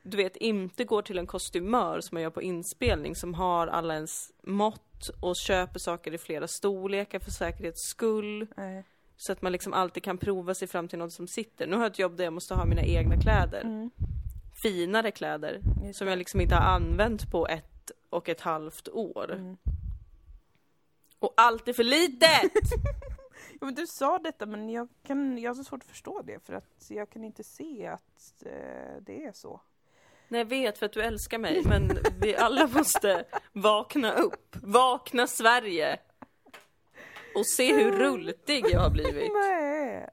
[0.03, 3.93] du vet, inte går till en kostymör som man gör på inspelning som har alla
[3.93, 8.47] ens mått och köper saker i flera storlekar för säkerhets skull.
[8.57, 8.83] nej.
[9.17, 11.67] Så att man liksom alltid kan prova sig fram till något som sitter.
[11.67, 13.61] Nu har jag ett jobb där jag måste ha mina egna kläder.
[13.61, 13.91] Mm,
[14.63, 15.61] Finare kläder.
[15.93, 19.33] Som jag liksom inte har använt på ett och ett halvt år.
[19.33, 19.57] Mm.
[21.21, 22.51] Och allt är för litet!
[23.59, 26.45] Ja, men du sa detta men jag, kan, jag har så svårt att förstå det
[26.45, 29.61] för att jag kan inte se att eh, det är så.
[30.27, 34.55] Nej, jag vet för att du älskar mig, men vi alla måste vakna upp.
[34.61, 35.99] Vakna Sverige!
[37.35, 39.31] Och se hur rultig jag har blivit.
[39.33, 40.09] Nej!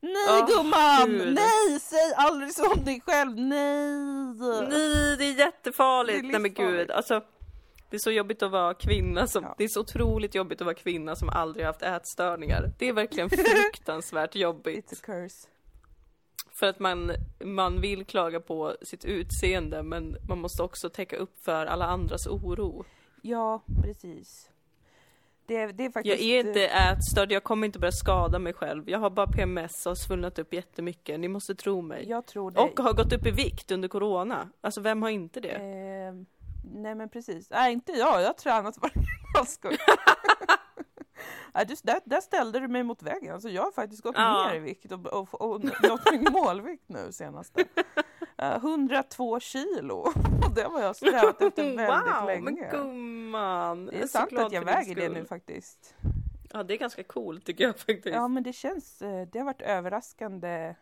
[0.00, 1.08] Nej Åh, gumman!
[1.08, 1.34] Gud.
[1.34, 1.80] Nej!
[1.80, 3.36] Säg aldrig så om dig själv!
[3.36, 4.68] Nej!
[4.68, 6.22] Nej, det är jättefarligt!
[6.22, 7.22] Det är Nej men gud, alltså.
[7.94, 9.54] Det är så jobbigt att vara kvinna som, Ja.
[9.58, 12.70] det är så otroligt jobbigt att vara kvinna som aldrig haft ätstörningar.
[12.78, 14.92] Det är verkligen fruktansvärt jobbigt.
[14.92, 15.48] It's a curse.
[16.50, 17.12] För att man,
[17.44, 22.26] man vill klaga på sitt utseende men man måste också täcka upp för alla andras
[22.26, 22.84] oro.
[23.22, 24.50] Ja, precis.
[25.46, 26.20] Det, det är faktiskt...
[26.20, 28.90] Jag är inte ätstörd, jag kommer inte börja skada mig själv.
[28.90, 31.20] Jag har bara PMS och har svullnat upp jättemycket.
[31.20, 32.08] Ni måste tro mig.
[32.08, 32.60] Jag tror det.
[32.60, 34.48] Och har gått upp i vikt under corona.
[34.60, 35.54] Alltså vem har inte det?
[35.54, 36.14] Eh,
[36.72, 37.50] nej men precis.
[37.50, 38.94] Nej inte jag, jag har tränat varje
[39.34, 39.48] dag.
[39.48, 39.76] Skoj.
[41.54, 43.34] Nej, du, där, där ställde du mig mot väggen.
[43.34, 44.48] Alltså, jag har faktiskt gått Ja.
[44.48, 47.64] ner i vikt och, och, och nått min målvikt nu senaste.
[48.38, 49.94] Eh, 102 kilo.
[49.96, 52.40] Och det har jag strävat efter väldigt wow, länge.
[52.42, 53.86] men gumman!
[53.86, 55.94] det är så sant att jag väger det nu faktiskt.
[56.52, 58.06] Ja, det är ganska coolt tycker jag faktiskt.
[58.06, 60.74] Ja men det känns, eh, det har varit överraskande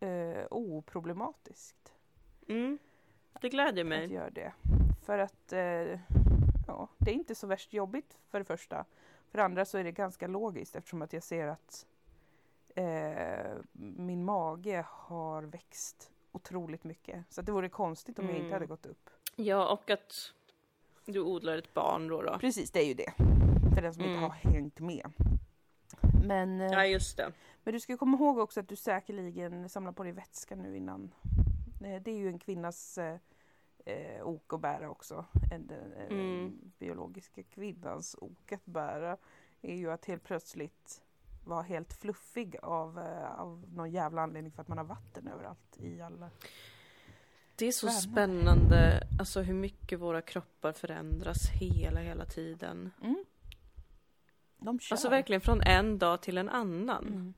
[0.00, 1.92] eh, oproblematiskt.
[2.48, 2.78] Mm.
[3.40, 4.12] Det glädjer att mig.
[4.12, 4.52] göra det.
[5.08, 6.00] För att eh,
[6.66, 8.84] ja, det är inte så värst jobbigt för det första.
[9.30, 11.86] För det andra så är det ganska logiskt eftersom att jag ser att
[12.74, 13.56] eh,
[13.96, 17.24] min mage har växt otroligt mycket.
[17.28, 18.52] Så att det vore konstigt om jag inte Mm.
[18.52, 19.10] hade gått upp.
[19.36, 20.32] Ja, och att
[21.04, 22.22] du odlar ett barn då.
[22.22, 22.38] då.
[22.38, 23.12] Precis, det är ju det.
[23.74, 24.22] För den som inte Mm.
[24.22, 25.12] har hängt med.
[26.24, 27.32] Men, eh, Ja, just det.
[27.64, 31.14] men du ska komma ihåg också att du säkerligen samlar på dig vätska nu innan.
[31.84, 32.98] Eh, det är ju en kvinnas
[33.88, 35.24] eh, eh, ok att bära också.
[35.52, 36.72] En, en, Mm.
[36.78, 39.16] biologiska kvinnans ok att bära
[39.62, 41.02] är ju att helt plötsligt
[41.44, 45.76] vara helt fluffig av, eh, av någon jävla anledning för att man har vatten överallt
[45.76, 46.30] i alla.
[47.56, 47.98] Det är så Värme.
[48.00, 52.90] spännande, alltså hur mycket våra kroppar förändras hela, hela tiden.
[53.02, 53.24] Mm.
[54.58, 54.94] De kör.
[54.94, 57.06] Alltså verkligen från en dag till en annan.
[57.06, 57.34] Mm.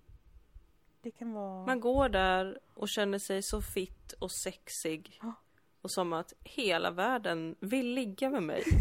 [1.02, 1.66] Det kan vara...
[1.66, 5.18] Man går där och känner sig så fit och sexig.
[5.22, 5.34] Ja.
[5.82, 8.62] Och som att hela världen vill ligga med mig.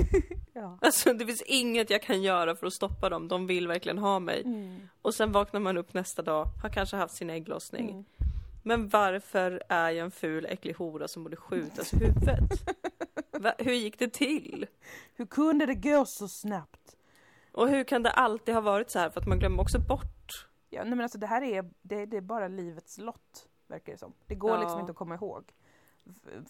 [0.53, 0.77] Ja.
[0.81, 4.19] Alltså det finns inget jag kan göra för att stoppa dem, de vill verkligen ha
[4.19, 4.41] mig.
[4.45, 4.89] Mm.
[5.01, 7.89] Och sen vaknar man upp nästa dag, har kanske haft sin ägglossning.
[7.89, 8.05] Mm.
[8.63, 12.43] Men varför är jag en ful äcklig hora som borde skjutas i huvudet?
[13.39, 13.53] Va?
[13.57, 14.65] Hur gick det till?
[15.15, 16.95] Hur kunde det gå så snabbt?
[17.51, 19.09] Och hur kan det alltid ha varit så här?
[19.09, 20.47] För att man glömmer också bort.
[20.69, 23.97] Ja, nej men alltså det här är, det, det är bara livets lott, verkar det
[23.99, 24.13] som.
[24.27, 24.59] Det går Ja.
[24.61, 25.43] liksom inte att komma ihåg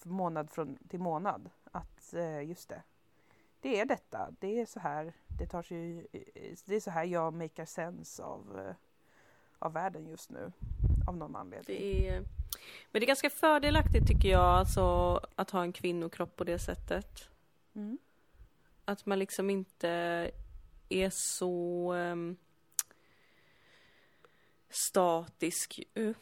[0.04, 2.82] månad från, till månad att eh, just det,
[3.60, 6.06] det är detta, det är så här, det tar sig,
[6.64, 8.74] det är så här jag makar sense av, eh,
[9.58, 10.52] av världen just nu,
[11.06, 11.76] av någon anledning.
[11.76, 12.20] Det är...
[12.90, 17.30] Men det är ganska fördelaktigt tycker jag, alltså att ha en kvinnokropp på det sättet.
[17.74, 17.98] Mm.
[18.84, 20.30] Att man liksom inte
[20.88, 22.36] är så ehm,
[24.70, 25.80] statisk.
[25.98, 26.16] Uh,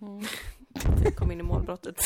[0.00, 0.24] Mm.
[1.04, 2.00] jag kom in i målbrottet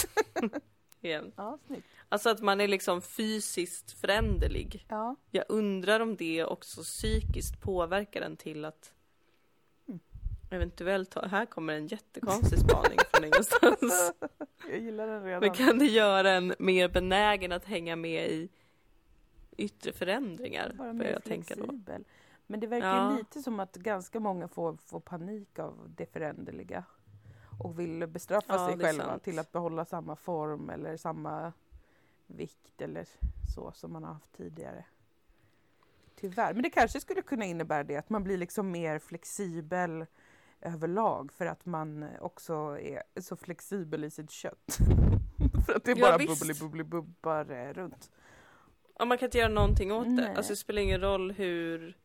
[1.00, 1.32] igen.
[1.36, 1.86] Ja, snyggt.
[2.08, 4.86] Alltså att man är liksom fysiskt föränderlig.
[4.88, 5.16] Ja.
[5.30, 8.92] Jag undrar om det också psykiskt påverkar en till att
[9.88, 10.00] Mm.
[10.50, 14.12] eventuellt ha, här kommer en jättekonstig spaning från ingenstans.
[14.70, 15.40] Jag gillar den redan.
[15.40, 18.48] Men kan det göra en mer benägen att hänga med i
[19.56, 20.72] yttre förändringar?
[20.78, 21.62] Bara mer jag tänka då.
[21.64, 22.04] flexibel.
[22.46, 23.16] Men det verkar Ja.
[23.18, 26.84] lite som att ganska många får, får panik av det föränderliga.
[27.60, 31.52] Och vill bestraffa Ja, sig det är själva till att behålla samma form eller samma
[32.26, 33.06] vikt eller
[33.54, 34.84] så som man har haft tidigare.
[36.16, 36.54] Tyvärr.
[36.54, 40.06] Men det kanske skulle kunna innebära det, att man blir liksom mer flexibel
[40.60, 44.78] överlag för att man också är så flexibel i sitt kött.
[45.66, 46.40] för att det Ja, bara visst.
[46.40, 48.10] bubbly bubbly bubbar eh, runt.
[48.98, 50.10] Ja, man kan inte göra någonting åt det.
[50.10, 50.34] Nej.
[50.36, 51.96] Alltså det spelar ingen roll hur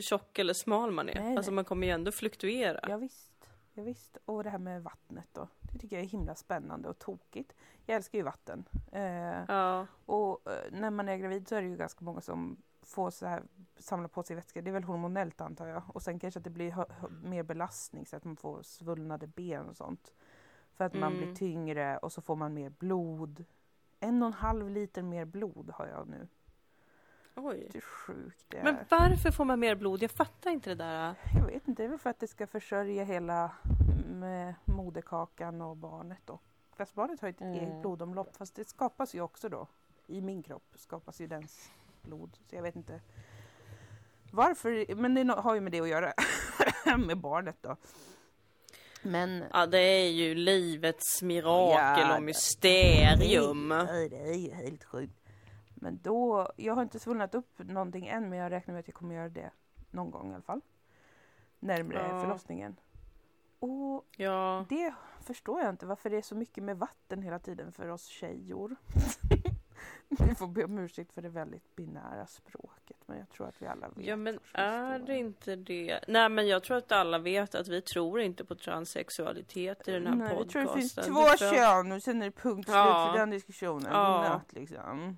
[0.00, 1.20] tjock eller smal man är.
[1.20, 2.80] Nej, alltså man kommer ju ändå fluktuera.
[2.88, 3.37] Ja, visst.
[3.78, 4.18] Ja visst.
[4.24, 5.48] Och det här med vattnet då.
[5.72, 7.54] Det tycker jag är himla spännande och tokigt.
[7.86, 8.64] Jag älskar ju vatten.
[8.92, 9.86] Eh, Ja.
[10.06, 13.26] och eh, när man är gravid så är det ju ganska många som får så
[13.26, 13.42] här
[13.78, 14.62] samla på sig vätska.
[14.62, 15.82] Det är väl hormonellt antar jag.
[15.88, 16.86] Och sen kanske att det blir
[17.28, 20.12] mer belastning så att man får svullnade ben och sånt.
[20.72, 21.24] För att man Mm.
[21.24, 23.44] blir tyngre och så får man mer blod.
[24.00, 26.28] En och en halv liter mer blod har jag nu.
[27.38, 27.68] Oj.
[27.72, 28.64] Det är sjukt det är.
[28.64, 30.02] Men varför får man mer blod?
[30.02, 31.14] Jag fattar inte det där.
[31.34, 33.50] Jag vet inte, det är väl för att det ska försörja hela
[34.08, 36.42] med moderkakan och barnet och
[36.76, 37.54] Fast barnet har ju ett Mm.
[37.54, 39.66] eget blodomlopp fast det skapas ju också då
[40.06, 41.70] i min kropp skapas ju dens
[42.02, 42.36] blod.
[42.50, 43.00] Så jag vet inte
[44.32, 46.12] varför, men det har ju med det att göra
[47.06, 47.76] med barnet då.
[49.02, 53.68] Men Ja, det är ju livets mirakel Ja, och mysterium.
[53.68, 55.17] Nej, det är ju helt sjukt.
[55.80, 58.94] Men då, jag har inte svullnat upp någonting än men jag räknar med att jag
[58.94, 59.50] kommer göra det
[59.90, 60.60] någon gång i alla fall.
[61.60, 62.20] Närmre Ja.
[62.20, 62.76] förlossningen.
[63.58, 64.64] Och Ja.
[64.68, 68.04] det förstår jag inte varför det är så mycket med vatten hela tiden för oss
[68.06, 68.76] tjejor.
[70.08, 73.66] Ni får be om ursäkt för det väldigt binära språket men jag tror att vi
[73.66, 74.06] alla vet.
[74.06, 76.00] Ja men är det inte det?
[76.08, 80.06] Nej men jag tror att alla vet att vi tror inte på transsexualitet i den
[80.06, 80.66] här Nej, jag tror podcasten.
[80.74, 83.10] det finns två Det tror kön och sen är det punkt slut Ja.
[83.12, 83.88] för den diskussionen.
[83.92, 84.12] Ja.
[84.22, 85.16] Godnatt liksom.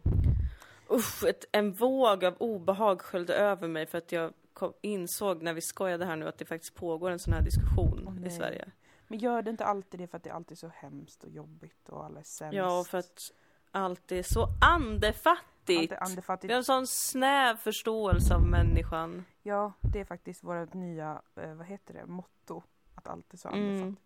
[0.91, 5.55] Usch, ett, en våg av obehag sköljde över mig för att jag kom, insåg när
[5.55, 8.31] vi skojade här nu att det faktiskt pågår en sån här diskussion Åh, i.
[8.31, 8.71] Sverige.
[9.09, 11.89] Men gör det inte alltid det för att det är alltid så hemskt och jobbigt
[11.89, 12.57] och alla är sämst?
[12.57, 13.33] Ja, för att
[13.71, 15.93] allt är så andefattigt.
[15.93, 16.51] Allt är andefattigt.
[16.51, 19.25] Vi har en sån snäv förståelse av människan.
[19.43, 22.63] Ja, det är faktiskt vårt nya, eh, vad heter det, motto.
[22.95, 23.97] Att allt är så Mm.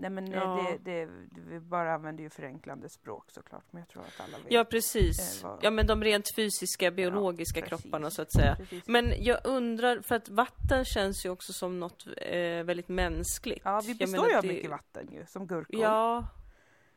[0.00, 0.66] Nej men eh, Ja.
[0.84, 1.08] det, det,
[1.48, 3.64] vi bara använder ju förenklande språk såklart.
[3.70, 4.52] Men jag tror att alla vet.
[4.52, 5.42] Ja, precis.
[5.44, 7.82] Eh, vad- Ja, men de rent fysiska, biologiska precis.
[7.82, 8.56] kropparna så att säga.
[8.56, 8.86] Precis.
[8.86, 13.62] Men jag undrar, för att vatten känns ju också som något eh, väldigt mänskligt.
[13.64, 15.80] ja, vi består ju av det- mycket vatten ju, som gurkor.
[15.80, 16.26] Ja,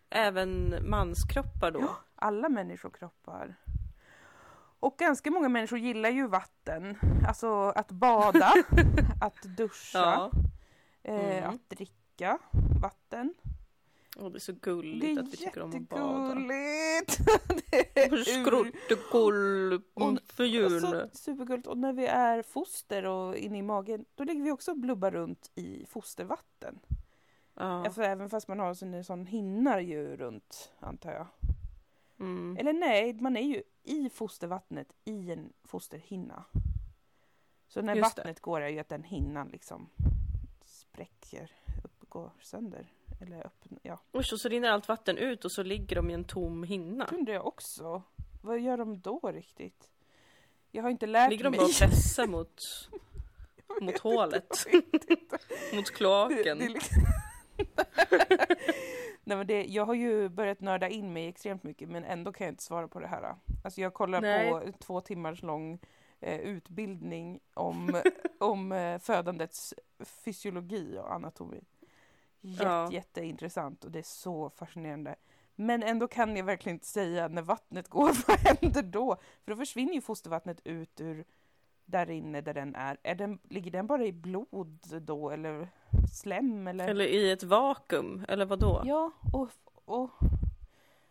[0.09, 1.79] även manskroppar då.
[1.81, 1.95] Ja.
[2.15, 3.55] Alla människokroppar.
[4.79, 6.97] Och ganska många människor gillar ju vatten.
[7.27, 8.53] Alltså att bada,
[9.21, 10.31] att duscha, Ja.
[11.03, 11.49] eh, Mm.
[11.49, 12.37] att dricka
[12.83, 13.33] vatten.
[14.17, 16.39] Och det är så Det gulligt att vi tycker om att bada.
[16.39, 17.19] jättegulligt!
[17.71, 20.79] Det är Skruttegull Och- för Och djur.
[20.79, 21.67] så supergulligt.
[21.67, 25.11] Och när vi är foster och inne i magen, då ligger vi också och blubbar
[25.11, 26.79] runt i fostervatten.
[27.53, 27.63] Ja.
[27.85, 31.27] Alltså även fast man har en sån hinnar ju runt, antar jag.
[32.19, 32.57] Mm.
[32.57, 36.43] Eller nej, man är ju i fostervattnet i en fosterhinna.
[37.67, 38.21] Så när Just det.
[38.21, 39.89] vattnet går är ju att den hinnan liksom
[40.65, 41.51] spräcker,
[42.13, 42.87] går sönder.
[43.21, 43.99] Eller öppnar, ja.
[44.17, 47.05] Usch, och så rinner allt vatten ut och så ligger de i en tom hinna.
[47.05, 48.03] Det undrar jag också.
[48.41, 49.91] Vad gör de då riktigt?
[50.71, 51.57] Jag har inte lärt Ligger de mig.
[51.57, 52.61] bara och pressar mot,
[53.81, 54.49] mot hålet?
[55.73, 56.59] mot Det, kloaken?
[56.59, 57.03] det, är liksom...
[59.23, 62.45] Nej, men det, jag har ju börjat nörda in mig extremt mycket men ändå kan
[62.45, 63.35] jag inte svara på det här.
[63.63, 64.49] Alltså jag kollar Nej.
[64.51, 65.79] på två timmars lång
[66.19, 68.01] eh, utbildning om,
[68.39, 69.73] om eh, födandets
[70.25, 71.61] fysiologi och anatomi.
[72.43, 72.91] Jätte, Ja.
[72.91, 75.15] Jätteintressant och det är så fascinerande.
[75.55, 79.17] Men ändå kan jag verkligen inte säga när vattnet går, vad händer då?
[79.43, 81.25] För då försvinner ju fostervattnet ut ur
[81.85, 82.97] där inne där den är.
[83.03, 85.67] är den, ligger den bara i blod då eller
[86.13, 86.87] slem eller?
[86.87, 88.81] Eller i ett vakuum, eller vad då?
[88.85, 89.49] Ja, och,
[89.85, 90.09] och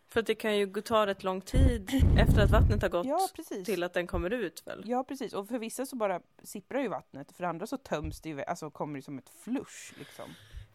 [0.07, 3.27] För att det kan ju ta rätt lång tid efter att vattnet har gått ja
[3.65, 4.83] till att den kommer ut väl?
[4.85, 8.29] Ja precis, och för vissa så bara sipprar ju vattnet, för andra så töms det
[8.29, 10.25] ju, alltså kommer det som ett flush liksom.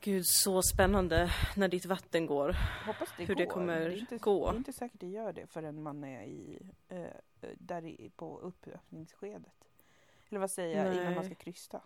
[0.00, 2.56] Gud, så spännande när ditt vatten går.
[2.86, 3.40] Hoppas det Hur går.
[3.40, 4.50] det kommer är inte, gå.
[4.50, 6.58] Det är inte säkert det gör det förrän man är i,
[6.88, 7.06] eh,
[7.58, 9.64] där i, på uppöppningsskedet.
[10.28, 11.24] Eller vad säger jag, innan man Nej.
[11.24, 11.80] ska krysta.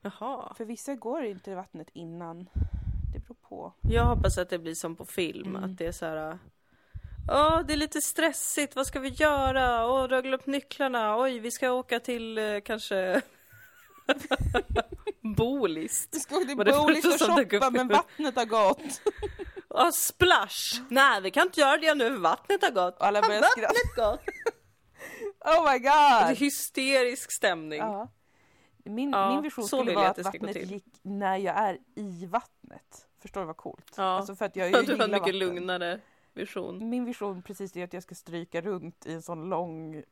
[0.00, 0.54] Jaha.
[0.54, 2.48] För vissa går inte vattnet innan,
[3.12, 3.72] det beror på.
[3.80, 5.64] Jag hoppas att det blir som på film, Mm.
[5.70, 6.38] att det är så här.
[7.28, 9.86] Åh, det är lite stressigt, vad ska vi göra?
[9.86, 11.18] Åh, du har glömt nycklarna.
[11.20, 13.22] Oj, vi ska åka till eh, kanske
[15.22, 16.12] Bolist.
[16.12, 19.00] Du ska åka till Bolis och shoppa men vattnet har gått.
[19.70, 20.82] Åh, splash!
[20.88, 22.96] Nej, vi kan inte göra det nu, vattnet har gått.
[22.98, 23.72] Och alla Har börjar skratta.
[23.72, 24.34] vattnet gått?
[25.44, 26.36] Oh my god!
[26.38, 27.78] hysterisk stämning.
[27.78, 28.08] Ja.
[28.84, 33.06] Min, Ja, min vision skulle vara att, att vattnet gick när jag är i vattnet.
[33.22, 33.94] Förstår du vad coolt?
[33.96, 34.02] Ja.
[34.02, 35.38] Alltså för att jag, Du jag har en gillar mycket vatten.
[35.38, 36.00] lugnare
[36.34, 36.88] vision.
[36.90, 39.94] Min vision precis är att jag ska stryka runt i en sån lång,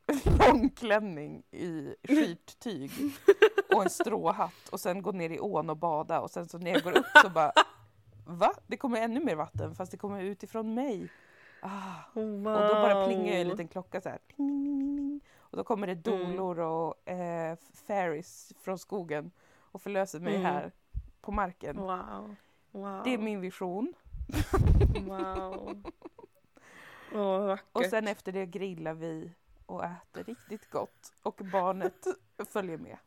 [0.47, 2.91] lång klänning i skittyg
[3.75, 6.71] och en stråhatt och sen gå ner i ån och bada och sen så när
[6.71, 7.51] jag går upp så bara
[8.25, 8.53] Va?
[8.67, 11.09] Det kommer ännu mer vatten fast det kommer utifrån mig.
[11.61, 11.93] Ah.
[12.13, 12.47] Wow.
[12.47, 14.19] Och då bara plingar ju en liten klocka så här.
[15.37, 17.57] Och då kommer det dolor och eh,
[17.87, 19.31] fairies från skogen
[19.71, 20.45] och förlöser mig Mm.
[20.45, 20.71] här
[21.21, 21.77] på marken.
[21.77, 22.35] Wow.
[22.71, 23.01] Wow.
[23.03, 23.93] Det är min vision.
[25.05, 25.83] Wow.
[27.13, 27.65] Åh, vackert.
[27.71, 29.31] Och sen efter det grillar vi
[29.65, 32.07] och äter riktigt gott och barnet
[32.49, 32.97] följer med.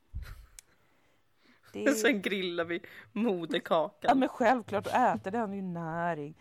[1.73, 4.19] Det är, Sen grillar vi ja moderkakan.
[4.19, 6.35] men självklart, det har ju näring.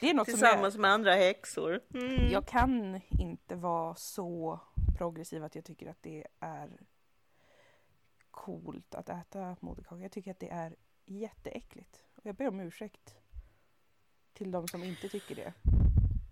[0.00, 1.80] Det är något Tillsammans med andra häxor.
[1.94, 2.30] Mm.
[2.30, 4.60] jag kan inte vara så
[4.98, 6.70] progressiv att jag tycker att det är
[8.30, 10.02] coolt att äta moderkaka.
[10.02, 12.04] Jag tycker att det är jätteäckligt.
[12.16, 13.16] Och jag ber om ursäkt
[14.34, 15.52] till de som inte tycker det.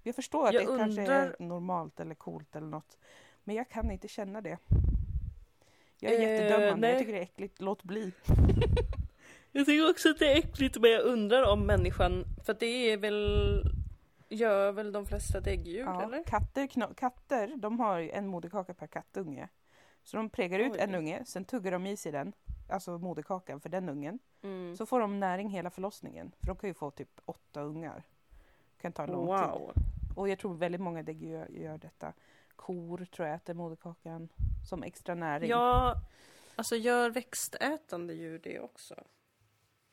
[0.02, 2.98] Jag förstår att Jag det kanske undrar- är normalt eller coolt eller något.
[3.44, 4.58] Men jag kan inte känna det.
[5.98, 6.68] Jag är Eh, jättedömande.
[6.68, 6.98] Jag nej.
[6.98, 7.60] tycker det är äckligt.
[7.60, 8.12] Låt bli.
[9.54, 12.96] Jag tycker också att det är äckligt men jag undrar om människan, för det är
[12.96, 13.62] väl,
[14.28, 16.22] gör väl de flesta däggdjur Ja, eller?
[16.24, 19.48] katter, katter de har en moderkaka per kattunge.
[20.02, 20.78] Så de pregar ut Oj.
[20.80, 22.32] en unge, sen tuggar de i sig den,
[22.68, 24.18] alltså moderkakan för den ungen.
[24.42, 24.76] Mm.
[24.76, 26.32] Så får de näring hela förlossningen.
[26.40, 28.02] För de kan ju få typ åtta ungar.
[28.80, 29.46] kan ta lång tid.
[29.48, 29.72] Wow.
[30.16, 32.12] Och jag tror väldigt många däggdjur gör, gör detta.
[32.56, 34.28] Kor tror jag äter moderkakan
[34.68, 35.50] som extra näring.
[35.50, 35.94] Ja,
[36.56, 38.94] alltså gör växtätande djur det också?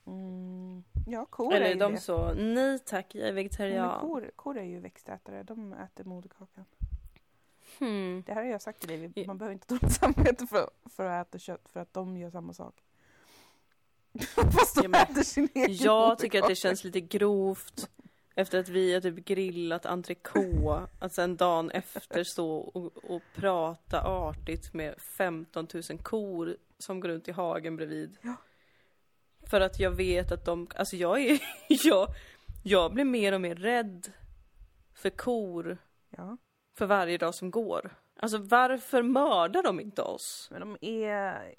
[0.05, 1.99] Mm, ja kor är Eller ju är de det.
[1.99, 3.99] så, nej tack jag är Nej, vegetarian.
[4.01, 6.65] kor, kor är ju växtätare, de äter moderkakan.
[7.79, 8.23] Hmm.
[8.25, 11.05] Det här har jag sagt till dig, man behöver inte ta dåligt samvete för, för
[11.05, 12.75] att äta kött för att de gör samma sak.
[14.35, 17.89] Fast de Ja, men äter sin egen Jag tycker att det känns lite grovt
[18.35, 24.01] efter att vi har typ grillat entrecote, att sen dagen efter stå och, och prata
[24.01, 28.17] artigt med 15 000 kor som går runt i hagen bredvid.
[28.21, 28.35] Ja.
[29.49, 32.07] För att jag vet att de, alltså jag är, jag,
[32.63, 34.11] jag blir mer och mer rädd
[34.93, 35.77] för kor
[36.09, 36.37] Ja,
[36.79, 37.95] för varje dag som går.
[38.15, 40.49] Alltså varför mördar de inte oss?
[40.51, 41.53] men de är...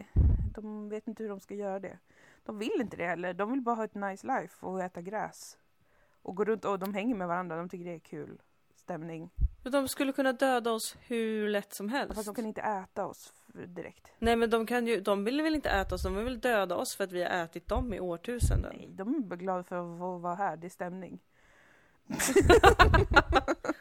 [0.55, 1.99] De vet inte hur de ska göra det.
[2.45, 3.35] De vill inte det heller.
[3.35, 5.59] De vill bara ha ett nice life och äta gräs.
[6.23, 7.57] Och gå runt och de hänger med varandra.
[7.57, 8.43] De tycker det är kul
[8.75, 9.31] stämning.
[9.63, 12.15] De skulle kunna döda oss hur lätt som helst.
[12.15, 13.33] Fast de kan inte äta oss
[13.67, 14.13] direkt.
[14.19, 16.77] Nej men de kan ju, de vill väl inte äta oss, de vill väl döda
[16.77, 18.73] oss för att vi har ätit dem i årtusenden.
[18.77, 20.57] Nej, de är bara glada för att få vara här.
[20.57, 21.19] Det är stämning.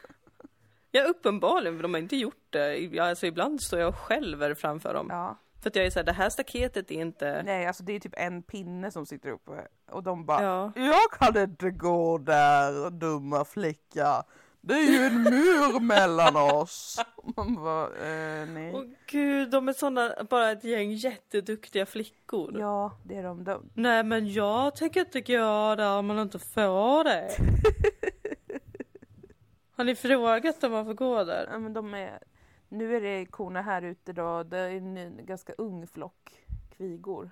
[0.92, 2.98] Ja uppenbarligen, för de har inte gjort det.
[3.00, 5.06] Alltså ibland står jag och skälver framför dem.
[5.10, 5.38] Ja.
[5.62, 7.42] För att jag är såhär, det här staketet är inte...
[7.42, 9.66] Nej, alltså det är typ en pinne som sitter uppe.
[9.90, 10.72] Och de bara Ja.
[10.76, 14.22] Jag kan inte gå där, dumma flicka.
[14.62, 17.00] Det är ju en mur mellan oss.
[17.36, 18.72] Man bara, eh, nej.
[18.74, 22.60] Åh gud, de är såna, bara ett gäng jätteduktiga flickor.
[22.60, 23.44] Ja, det är de.
[23.44, 23.70] de.
[23.74, 27.30] Nej men jag tänker inte gå där om man inte får det.
[29.80, 31.48] Har ni frågat om man får gå där?
[31.52, 32.18] Ja, men de är,
[32.68, 34.42] nu är det korna här ute då.
[34.42, 36.44] Det är en, ganska ung flock
[36.76, 37.30] kvigor.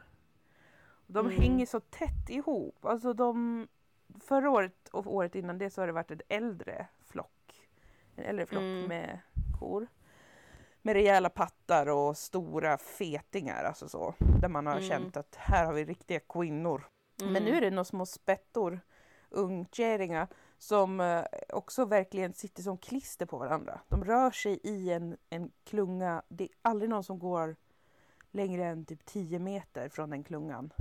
[1.07, 1.41] De Mm.
[1.41, 2.85] hänger så tätt ihop.
[2.85, 3.69] Alltså de,
[4.21, 7.69] förra året och året innan det så har det varit en äldre flock.
[8.17, 8.85] En äldre flock Mm.
[8.89, 9.21] med
[9.61, 9.87] kor.
[10.83, 14.15] Med rejäla pattar och stora fetingar, alltså så.
[14.41, 14.89] Där man har Mm.
[14.89, 16.87] känt att här har vi riktiga kvinnor.
[17.23, 18.81] Men nu är det några små spettor,
[19.31, 20.29] ungkäringar,
[20.59, 23.81] som eh, också verkligen sitter som klister på varandra.
[23.89, 26.23] De rör sig i en, en klunga.
[26.29, 27.57] Det är aldrig någon som går
[28.31, 30.73] längre än typ 10 meter från den klungan.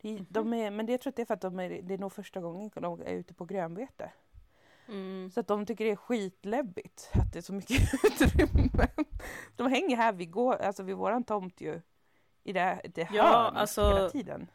[0.00, 0.26] Det, Mhm.
[0.28, 1.98] de är, men det, jag tror att det är för att de är, det är
[1.98, 4.12] nog första gången de är ute på grönbete.
[4.88, 5.30] Mm.
[5.30, 8.86] Så att de tycker det är skitläbbigt att det är så mycket utrymme.
[9.56, 11.80] De hänger här vid, gå, alltså vid våran tomt ju.
[12.44, 14.46] I det, det Ja, hörn alltså- hela tiden.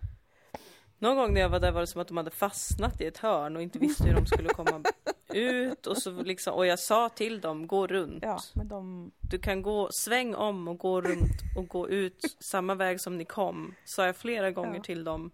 [1.00, 3.18] Någon gång när jag var där var det som att de hade fastnat i ett
[3.18, 4.84] hörn och inte visste hur de skulle komma
[5.34, 5.88] ut.
[5.88, 8.24] Och, så liksom, och jag sa till dem, gå runt.
[8.24, 9.12] Ja, men de...
[9.32, 13.26] Du kan gå, sväng om och gå runt och gå ut samma väg som ni
[13.26, 13.74] kom.
[13.86, 14.84] Sa jag flera gånger Ja.
[14.84, 15.32] till dem.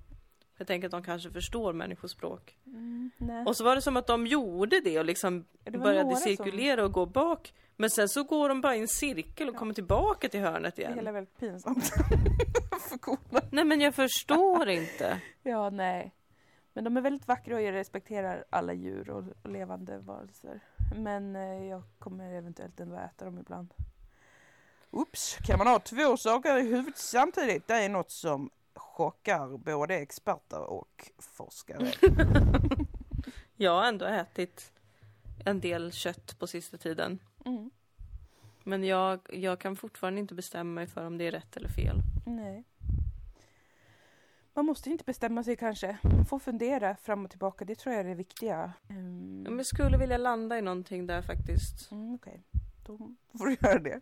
[0.63, 2.57] Jag tänker att de kanske förstår människospråk.
[2.65, 3.45] Mm, nej.
[3.45, 6.23] Och så var det som att de gjorde det och liksom det började några som-
[6.23, 7.53] cirkulera och gå bak.
[7.75, 9.59] Men sen så går de bara i en cirkel och Ja.
[9.59, 11.07] kommer tillbaka till hörnet Det hela igen.
[11.07, 11.85] är väldigt pinsamt
[12.89, 13.41] för korna.
[13.51, 15.21] Nej men jag förstår inte.
[15.43, 16.11] Ja, nej.
[16.73, 20.59] Men de är väldigt vackra och jag respekterar alla djur och, och levande varelser.
[20.95, 23.73] Men eh, jag kommer eventuellt ändå äta dem ibland.
[24.91, 27.67] Oops, kan man ha två saker i huvudet samtidigt?
[27.67, 31.91] Det är något som chockar både experter och forskare.
[33.55, 34.71] Jag har ändå ätit
[35.45, 37.19] en del kött på sista tiden.
[37.45, 37.71] Mm.
[38.63, 42.01] Men jag, jag kan fortfarande inte bestämma mig för om det är rätt eller fel.
[42.25, 42.63] Nej.
[44.53, 45.97] Man måste inte bestämma sig kanske.
[46.03, 47.65] Man får fundera fram och tillbaka.
[47.65, 48.73] Det tror jag är det viktiga.
[48.89, 49.43] Mm.
[49.43, 51.91] Men jag skulle vilja landa i någonting där faktiskt.
[51.91, 52.43] Mm, Okej,
[52.85, 52.97] då
[53.37, 54.01] får du göra det.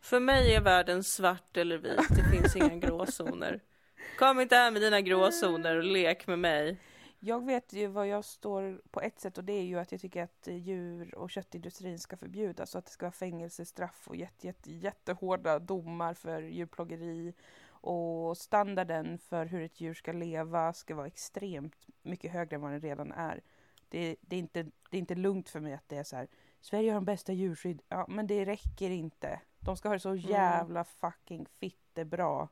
[0.00, 2.08] För mig är världen svart eller vit.
[2.08, 3.60] Det finns inga gråzoner.
[4.18, 6.78] Kom inte här med dina gråzoner och lek med mig.
[7.24, 10.00] Jag vet ju vad jag står på ett sätt och det är ju att jag
[10.00, 14.46] tycker att djur och köttindustrin ska förbjudas så att det ska vara fängelsestraff och jätte,
[14.46, 17.34] jätte, jättehårda domar för djurplågeri
[17.68, 22.70] och standarden för hur ett djur ska leva ska vara extremt mycket högre än vad
[22.70, 23.40] den redan är.
[23.88, 26.28] Det, det, är, inte, det är inte lugnt för mig att det är så här
[26.60, 27.82] Sverige har de bästa djurskydd.
[27.88, 29.40] Ja, men det räcker inte.
[29.60, 32.48] De ska ha det så jävla fucking fitte bra.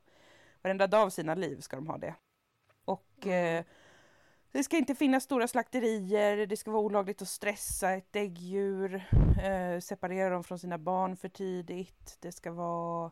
[0.61, 2.15] Varenda dag av sina liv ska de ha det.
[2.85, 3.57] Och Mm.
[3.57, 3.65] eh,
[4.51, 8.95] det ska inte finnas stora slakterier, det ska vara olagligt att stressa ett däggdjur,
[9.43, 12.17] eh, separera dem från sina barn för tidigt.
[12.21, 13.11] Det ska vara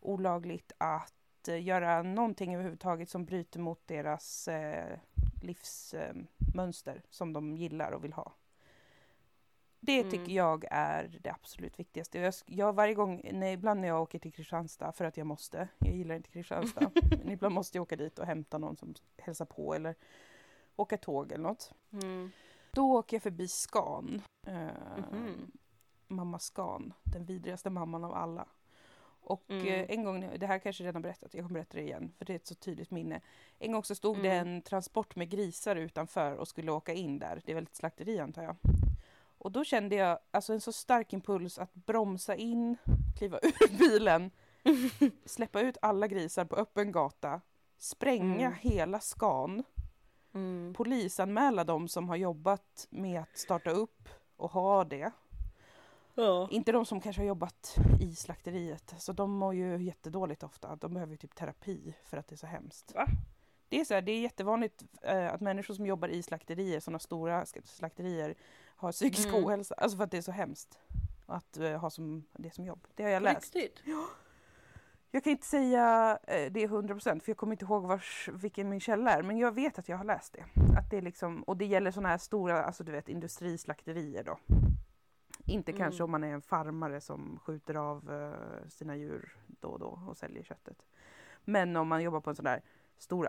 [0.00, 4.98] olagligt att eh, göra någonting överhuvudtaget som bryter mot deras eh,
[5.42, 8.32] livsmönster som de gillar och vill ha.
[9.80, 10.10] Det Mm.
[10.10, 12.18] tycker jag är det absolut viktigaste.
[12.18, 15.68] Jag, jag varje gång, nej, ibland när jag åker till Kristianstad för att jag måste,
[15.78, 16.90] jag gillar inte Kristianstad,
[17.24, 19.94] men ibland måste jag åka dit och hämta någon som hälsar på eller
[20.76, 21.72] åka tåg eller något.
[21.92, 22.30] Mm.
[22.72, 24.22] Då åker jag förbi Scan.
[24.46, 24.68] Eh,
[25.12, 25.50] Mhm.
[26.08, 28.48] Mamma Scan, den vidrigaste mamman av alla.
[29.22, 29.66] Och Mm.
[29.66, 32.24] eh, en gång, det här kanske jag redan berättat, jag kommer berätta det igen för
[32.24, 33.20] det är ett så tydligt minne.
[33.58, 34.48] En gång så stod det Mm.
[34.54, 37.42] en transport med grisar utanför och skulle åka in där.
[37.44, 38.56] Det är väl ett slakteri antar jag.
[39.40, 42.76] Och då kände jag alltså en så stark impuls att bromsa in,
[43.18, 44.30] kliva ur bilen,
[45.24, 47.40] släppa ut alla grisar på öppen gata,
[47.78, 48.58] spränga Mm.
[48.60, 49.62] hela Scan
[50.34, 50.74] Mm.
[50.76, 55.10] polisanmäla de som har jobbat med att starta upp och ha det.
[56.14, 56.48] Ja.
[56.50, 58.94] Inte de som kanske har jobbat i slakteriet.
[58.98, 60.76] Så de mår ju jättedåligt ofta.
[60.76, 62.94] De behöver ju typ terapi för att det är så hemskt.
[62.94, 63.06] Va?
[63.68, 66.98] Det är, så här, det är jättevanligt eh, att människor som jobbar i slakterier, sådana
[66.98, 68.34] stora slakterier,
[68.80, 69.44] har psykisk Mm.
[69.44, 69.74] ohälsa.
[69.74, 70.78] Alltså för att det är så hemskt.
[71.26, 72.86] Att eh, ha som, det som jobb.
[72.94, 73.54] Det har jag läst.
[73.54, 73.82] riktigt?
[75.10, 78.80] Jag kan inte säga eh, det 100% för jag kommer inte ihåg vars, vilken min
[78.80, 79.22] källa är.
[79.22, 80.44] Men jag vet att jag har läst det.
[80.78, 84.38] Att det är liksom, och det gäller sådana här stora, alltså du vet industrislakterier då.
[85.46, 85.78] Inte Mm.
[85.78, 90.02] kanske om man är en farmare som skjuter av eh, sina djur då och då
[90.08, 90.82] och säljer köttet.
[91.44, 92.62] Men om man jobbar på en sån där
[92.98, 93.26] stor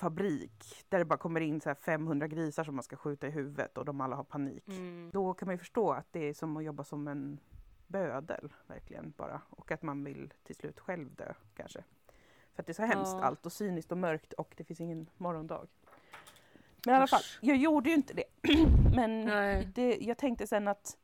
[0.00, 3.30] aluminiumfabrik där det bara kommer in så här 500 grisar som man ska skjuta i
[3.30, 4.68] huvudet och de alla har panik.
[4.68, 5.10] Mm.
[5.12, 7.40] Då kan man ju förstå att det är som att jobba som en
[7.86, 9.40] bödel, verkligen bara.
[9.50, 11.84] Och att man vill till slut själv dö, kanske.
[12.54, 13.22] För att det är så hemskt Ja.
[13.24, 15.66] allt och cyniskt och mörkt och det finns ingen morgondag.
[16.86, 18.24] Men i alla fall, jag gjorde ju inte det.
[18.96, 19.26] Men
[19.74, 20.96] det, jag tänkte sen att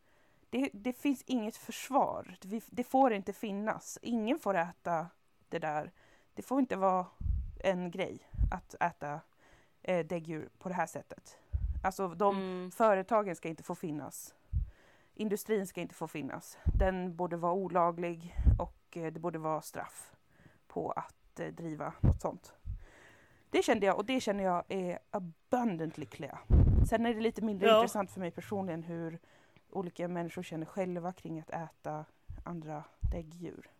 [0.51, 2.37] det, det finns inget försvar.
[2.43, 3.99] Det, det får inte finnas.
[4.03, 5.07] Ingen får äta
[5.49, 5.93] det där.
[6.35, 7.07] Det får inte vara
[7.65, 9.21] en grej att äta
[9.83, 11.39] eh, däggdjur på det här sättet.
[11.85, 12.71] Alltså de, Mm.
[12.71, 14.35] Företagen ska inte få finnas.
[15.15, 16.59] Industrin ska inte få finnas.
[16.65, 20.13] Den borde vara olaglig och eh, det borde vara straff
[20.69, 22.55] på att eh, driva något sånt.
[23.51, 26.41] Det kände jag och det känner jag är abundantly clear.
[26.89, 27.77] Sen är det lite mindre Ja.
[27.79, 29.19] intressant för mig personligen hur
[29.71, 32.05] olika människor känner själva kring att äta
[32.45, 33.71] andra däggdjur.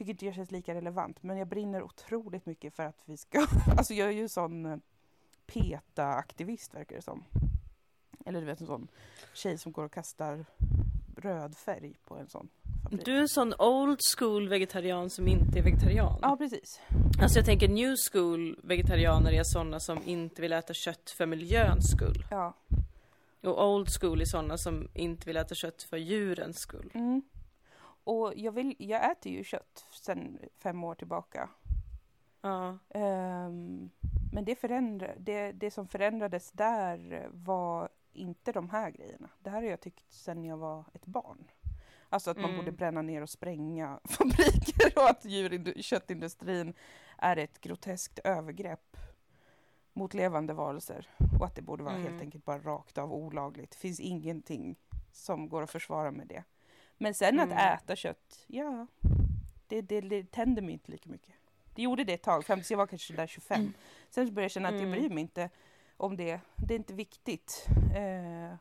[0.00, 3.46] Tycker inte jag känns lika relevant men jag brinner otroligt mycket för att vi ska,
[3.78, 4.76] alltså jag är ju sån eh,
[5.46, 7.24] PETA-aktivist verkar det som.
[8.26, 8.88] Eller du vet en sån
[9.34, 10.44] tjej som går och kastar
[11.16, 12.48] röd färg på en sån
[12.82, 13.04] fabrik.
[13.04, 16.18] Du är en sån old school vegetarian som inte är vegetarian.
[16.22, 16.80] Ja precis.
[17.22, 21.90] Alltså jag tänker new school vegetarianer är sådana som inte vill äta kött för miljöns
[21.90, 22.24] skull.
[22.30, 22.54] Ja.
[23.42, 26.90] Och old school är sådana som inte vill äta kött för djurens skull.
[26.94, 27.22] Mm.
[28.10, 31.48] Och jag, vill, jag äter ju kött sedan fem år tillbaka.
[32.40, 32.78] Ja.
[32.88, 33.90] Ehm,
[34.32, 39.30] men det, förändra, det, det som förändrades där var inte de här grejerna.
[39.38, 41.44] Det här har jag tyckt sedan jag var ett barn.
[42.08, 42.56] Alltså att man Mm.
[42.56, 46.74] borde bränna ner och spränga fabriker och att djur, köttindustrin
[47.18, 48.96] är ett groteskt övergrepp
[49.92, 51.08] mot levande varelser.
[51.40, 52.06] Och att det borde vara Mm.
[52.06, 53.70] helt enkelt bara rakt av olagligt.
[53.70, 54.76] Det finns ingenting
[55.12, 56.44] som går att försvara med det.
[57.02, 57.58] Men sen att Mm.
[57.74, 58.86] äta kött, ja,
[59.66, 61.34] det, det, det tänder mig inte lika mycket.
[61.74, 63.60] Det gjorde det ett tag, fram tills jag var kanske där 25.
[63.60, 63.72] Mm.
[64.10, 64.98] Sen började jag känna att jag Mm.
[65.00, 65.50] bryr mig inte
[65.96, 66.40] om det.
[66.56, 67.66] Det är inte viktigt.
[67.94, 68.54] Eh,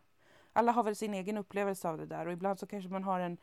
[0.54, 3.20] alla har väl sin egen upplevelse av det där och ibland så kanske man har
[3.20, 3.38] en,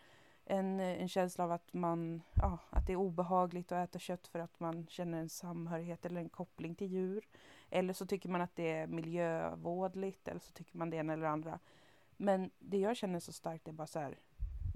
[0.45, 4.39] en, en känsla av att man, ja, att det är obehagligt att äta kött för
[4.39, 7.29] att man känner en samhörighet eller en koppling till djur.
[7.71, 11.27] Eller så tycker man att det är miljövådligt eller så tycker man det ena eller
[11.27, 11.59] andra.
[12.17, 14.19] Men det jag känner så starkt är bara så här,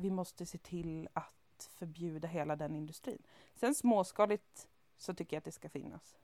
[0.01, 3.23] vi måste se till att förbjuda hela den industrin.
[3.55, 6.19] Sen småskaligt så tycker jag att det ska finnas.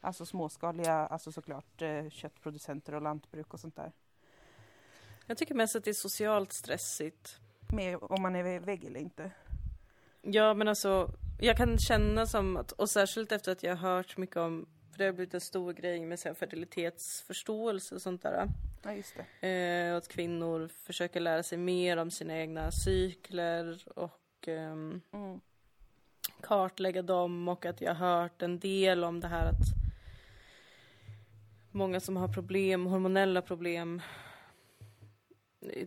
[0.00, 3.92] Alltså småskaliga, alltså såklart eh, köttproducenter och lantbruk och sånt där.
[5.26, 7.40] Jag tycker mest att det är socialt stressigt.
[7.72, 9.30] Med om man är vägg eller inte.
[10.22, 11.10] Ja men alltså,
[11.40, 14.66] jag kan känna som att, och särskilt efter att jag har hört mycket om,
[15.00, 18.48] det har blivit en stor grej med så här, fertilitetsförståelse och sånt där.
[18.82, 19.48] Ja just det.
[19.48, 25.40] Eh, att kvinnor försöker lära sig mer om sina egna cykler och ehm, Mm.
[26.40, 29.66] kartlägga dem och att jag har hört en del om det här att
[31.70, 34.02] många som har problem, hormonella problem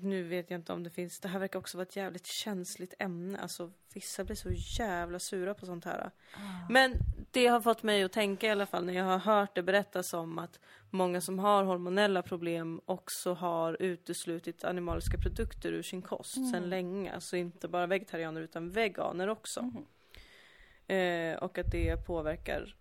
[0.01, 2.93] nu vet jag inte om det finns, det här verkar också vara ett jävligt känsligt
[2.99, 3.39] ämne.
[3.39, 4.49] Alltså vissa blir så
[4.79, 6.11] jävla sura på sånt här.
[6.69, 6.93] Men
[7.31, 10.13] det har fått mig att tänka i alla fall när jag har hört det berättas
[10.13, 10.59] om att
[10.89, 17.13] många som har hormonella problem också har uteslutit animaliska produkter ur sin kost sedan länge.
[17.13, 19.61] Alltså inte bara vegetarianer utan veganer också.
[19.61, 19.85] Mhm.
[20.87, 22.75] Eh, och att det påverkar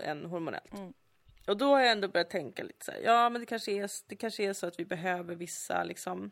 [0.00, 0.74] en hormonellt.
[0.74, 0.92] Mm.
[1.50, 3.90] Och då har jag ändå börjat tänka lite så här, ja men det kanske är,
[4.08, 6.30] det kanske är så att vi behöver vissa liksom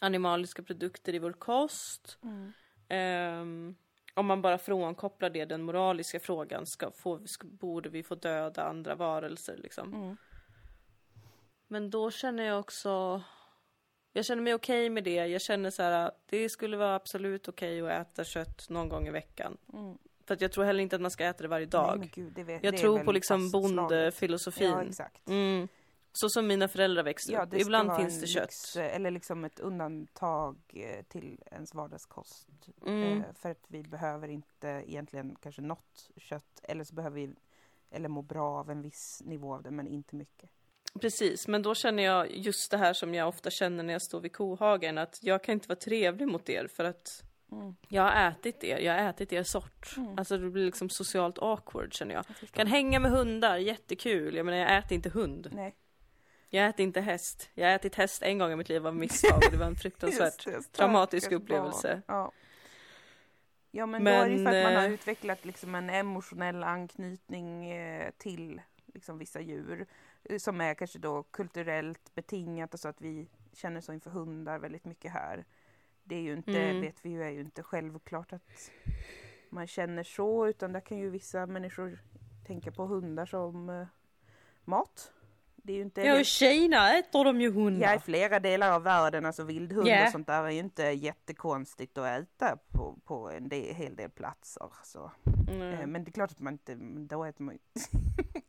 [0.00, 2.18] animaliska produkter i vår kost.
[2.22, 2.52] Mm.
[2.88, 3.74] Ehm,
[4.14, 8.64] om man bara frånkopplar det, den moraliska frågan, ska få, ska, borde vi få döda
[8.64, 9.94] andra varelser liksom?
[9.94, 10.16] Mm.
[11.68, 13.22] Men då känner jag också,
[14.12, 15.26] jag känner mig okej med det.
[15.26, 19.10] Jag känner så här, det skulle vara absolut okej att äta kött någon gång i
[19.10, 19.56] veckan.
[19.72, 19.98] Mm.
[20.26, 21.98] För att jag tror heller inte att man ska äta det varje Nej, dag.
[21.98, 24.70] men gud, det vet, jag det tror på liksom bondefilosofin.
[24.70, 25.28] Ja exakt.
[25.28, 25.68] Mm.
[26.14, 28.42] Så som mina föräldrar växte Ja, Ibland finns det kött.
[28.42, 32.48] lyx, eh, eller liksom ett undantag eh, till ens vardagskost.
[32.86, 33.18] Mm.
[33.18, 37.34] Eh, För att vi behöver inte egentligen kanske något kött eller så behöver vi
[37.90, 40.50] eller må bra av en viss nivå av det men inte mycket.
[41.00, 44.20] Precis, men då känner jag just det här som jag ofta känner när jag står
[44.20, 47.22] vid kohagen, att jag kan inte vara trevlig mot er för att
[47.52, 47.76] Mm.
[47.88, 49.96] jag har ätit er, jag har ätit er sort.
[49.96, 50.18] Mm.
[50.18, 52.24] Alltså det blir liksom socialt awkward känner jag.
[52.40, 52.50] Jag.
[52.50, 54.34] Kan hänga med hundar, jättekul.
[54.34, 55.48] Jag menar jag äter inte hund.
[55.52, 55.74] Nej,
[56.50, 57.50] Jag äter inte häst.
[57.54, 59.76] Jag har ätit häst en gång i mitt liv av misstag och det var en
[59.82, 62.02] fruktansvärt Just traumatisk upplevelse.
[62.06, 62.32] Ja.
[63.70, 65.90] ja men, då är det ju för Men, att man har eh, utvecklat liksom en
[65.90, 68.60] emotionell anknytning eh, till
[68.94, 69.86] liksom vissa djur
[70.24, 74.58] eh, som är kanske då kulturellt betingat och så att vi känner så inför hundar
[74.58, 75.44] väldigt mycket här.
[76.04, 76.80] Det är ju inte, Mm.
[76.80, 78.70] vet vi ju, är ju inte självklart att
[79.50, 81.98] man känner så utan där kan ju vissa människor
[82.46, 83.86] tänka på hundar som eh,
[84.64, 85.12] mat.
[85.64, 87.98] Det är ju inte Ja, i Kina äter de ju Ja, i hundar.
[87.98, 90.06] flera delar av världen, alltså vildhund Ja.
[90.06, 94.10] och sånt där är ju inte jättekonstigt att äta på, på en del, hel del
[94.10, 94.70] platser.
[94.84, 95.04] Så.
[95.04, 95.12] Eh,
[95.52, 95.92] Mm.
[95.92, 96.74] Men det är klart att man inte,
[97.08, 97.60] då äter man ju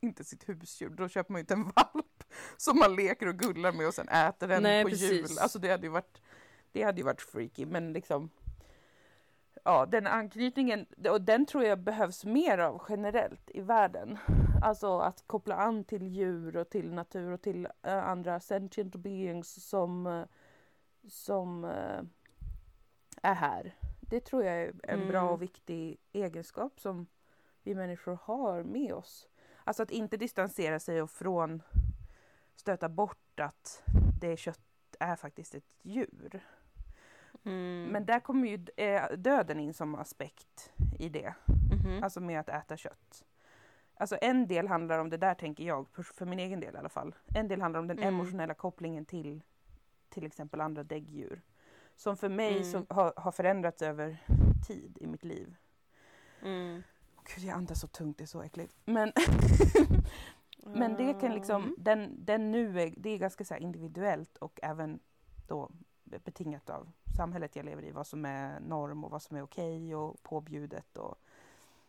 [0.00, 2.24] inte sitt husdjur, då köper man ju inte en valp
[2.56, 5.10] som man leker och gullar med och sen äter den Nej, på precis.
[5.30, 5.38] jul.
[5.40, 6.20] Alltså det hade ju varit,
[6.74, 8.30] det hade ju varit freaky, men liksom
[9.64, 14.18] Ja, den anknytningen, och den tror jag behövs mer av generellt i världen.
[14.62, 19.68] Alltså att koppla an till djur och till natur och till eh, andra sentient beings
[19.68, 20.24] som, eh,
[21.08, 22.02] som eh,
[23.22, 23.74] är här.
[24.00, 25.32] Det tror jag är en bra Mm.
[25.32, 27.06] och viktig egenskap som
[27.62, 29.28] vi människor har med oss.
[29.64, 31.62] Alltså att inte distansera sig och från
[32.56, 33.82] stöta bort att
[34.20, 34.60] det kött
[35.00, 36.40] är faktiskt ett djur.
[37.44, 37.88] Mm.
[37.92, 41.34] Men där kommer ju eh, döden in som aspekt i det,
[41.84, 42.02] Mhm.
[42.04, 43.24] alltså med att äta kött.
[43.96, 46.88] Alltså en del handlar om det där tänker jag, för- min egen del i alla
[46.88, 47.14] fall.
[47.34, 48.14] En del handlar om den Mm.
[48.14, 49.42] emotionella kopplingen till
[50.08, 51.42] till exempel andra däggdjur.
[51.96, 52.64] Som för mig Mm.
[52.64, 54.16] så har, har förändrats över
[54.66, 55.56] tid i mitt liv.
[56.42, 56.82] Mm.
[57.34, 58.74] Gud, jag andas så tungt, det är så äckligt.
[58.84, 59.12] Men,
[60.66, 61.74] men det kan liksom, Mm.
[61.78, 64.98] den, den nu är, det är ganska så individuellt och även
[65.46, 65.70] då
[66.18, 69.94] betingat av samhället jag lever i, vad som är norm och vad som är okej
[69.96, 71.14] och påbjudet och,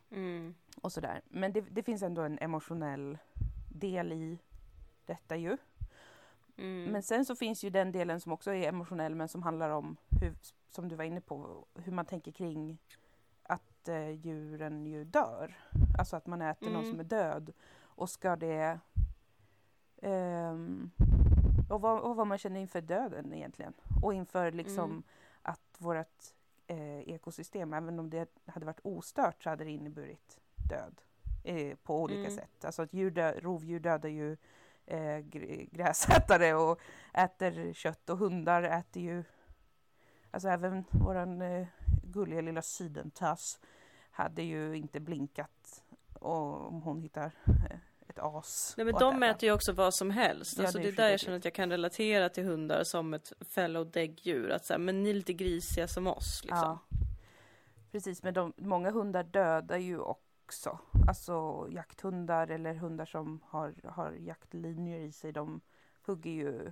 [0.10, 0.56] Mm.
[0.82, 1.22] och sådär.
[1.30, 3.18] Men det, det finns ändå en emotionell
[3.70, 4.40] del i
[5.06, 5.58] detta ju.
[6.58, 6.92] Mm.
[6.92, 9.98] Men sen så finns ju den delen som också är emotionell men som handlar om,
[10.22, 10.34] hur,
[10.70, 12.78] som du var inne på, hur man tänker kring
[13.44, 15.58] att eh, djuren ju dör.
[16.00, 16.92] Alltså att man äter någon Mm.
[16.92, 17.52] som är död.
[17.82, 18.80] Och ska det...
[20.02, 20.92] ehm,
[21.70, 23.74] och, vad, och vad man känner inför döden egentligen.
[24.02, 25.04] Och inför liksom Mm.
[25.42, 26.24] att vårt
[26.68, 30.40] eh, ekosystem, även om det hade varit ostört så hade det inneburit
[30.70, 31.02] död.
[31.44, 32.36] Eh, på olika Mm.
[32.36, 32.66] sätt.
[32.66, 34.38] Alltså att djur rovdjur dödar ju
[34.86, 36.80] eh, gr- gräsätare och
[37.14, 39.24] äter kött och hundar äter ju
[40.32, 41.68] Alltså även våran eh,
[42.04, 43.60] gulliga lilla sydentass
[44.12, 45.84] hade ju inte blinkat
[46.20, 47.32] om hon hittar
[47.70, 47.78] eh,
[48.16, 48.74] ett as.
[48.78, 50.58] Nej men de äter ju också vad som helst.
[50.58, 52.84] Ja, alltså det det är är där jag känner att jag kan relatera till hundar
[52.84, 54.50] som ett fellow däggdjur.
[54.50, 56.80] Att så här, men ni är lite grisiga som oss liksom.
[56.90, 56.98] Ja.
[57.92, 60.80] Precis, men de, många hundar dödar ju också.
[61.08, 65.32] Alltså jakthundar eller hundar som har, har jaktlinjer i sig.
[65.32, 65.62] De
[66.06, 66.72] hugger ju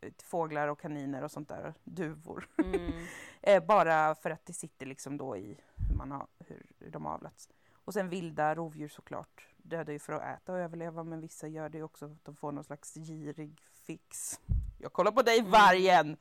[0.00, 2.48] ut fåglar och kaniner och sånt där, duvor.
[2.64, 2.92] Mm.
[3.42, 7.14] Eh, bara för att det sitter liksom då i hur, man har, hur de har
[7.14, 7.48] avlats.
[7.88, 11.68] Och sen vilda rovdjur såklart dödar ju för att äta och överleva men vissa gör
[11.68, 14.40] det också för att de får någon slags girig fix.
[14.78, 16.16] Jag kollar på dig vargen!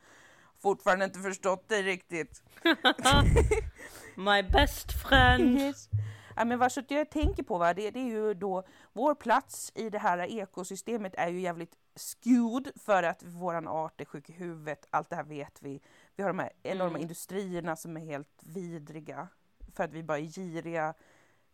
[0.59, 2.43] Fortfarande inte förstått dig riktigt.
[4.15, 5.59] My best friend.
[5.59, 5.89] Yes.
[6.35, 8.63] Ja, men vad jag tänker på va, det, det är ju då
[8.93, 14.05] vår plats i det här ekosystemet är ju jävligt skewed för att våran art är
[14.05, 15.81] sjuk i huvudet, allt det här vet vi.
[16.15, 17.01] Vi har de här enorma Mm.
[17.01, 19.27] industrierna som är helt vidriga
[19.75, 20.93] för att vi bara är giriga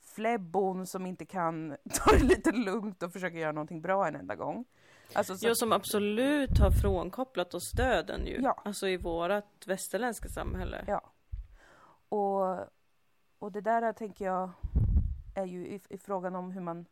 [0.04, 4.36] flebbon som inte kan ta det lite lugnt och försöka göra någonting bra en enda
[4.36, 4.66] gång.
[5.14, 8.42] Alltså, så, Ja, som absolut har frånkopplat oss döden ju.
[8.42, 8.62] Ja.
[8.66, 10.84] Alltså i vårat västerländska samhälle.
[10.88, 11.02] Ja.
[12.10, 12.68] Och,
[13.40, 14.50] och det där tänker jag
[15.36, 16.86] är ju i, i frågan om hur man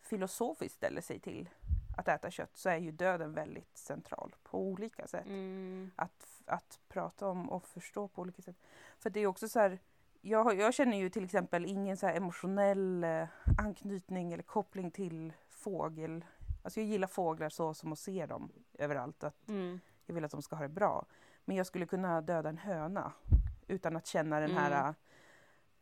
[0.00, 1.48] filosofiskt ställer sig till
[1.96, 5.26] att äta kött så är ju döden väldigt central på olika sätt.
[5.26, 5.90] Mm.
[5.96, 8.56] Att, att prata om och förstå på olika sätt.
[8.98, 9.78] För det är också så här,
[10.22, 13.24] jag, jag känner ju till exempel ingen så emotionell eh,
[13.58, 16.24] anknytning eller koppling till fågel.
[16.62, 19.24] Alltså jag gillar fåglar så som att se dem överallt.
[19.24, 19.80] Att Mm.
[20.06, 21.06] jag vill att de ska ha det bra.
[21.44, 23.12] Men jag skulle kunna döda en höna
[23.66, 24.62] utan att känna den Mm.
[24.62, 24.94] här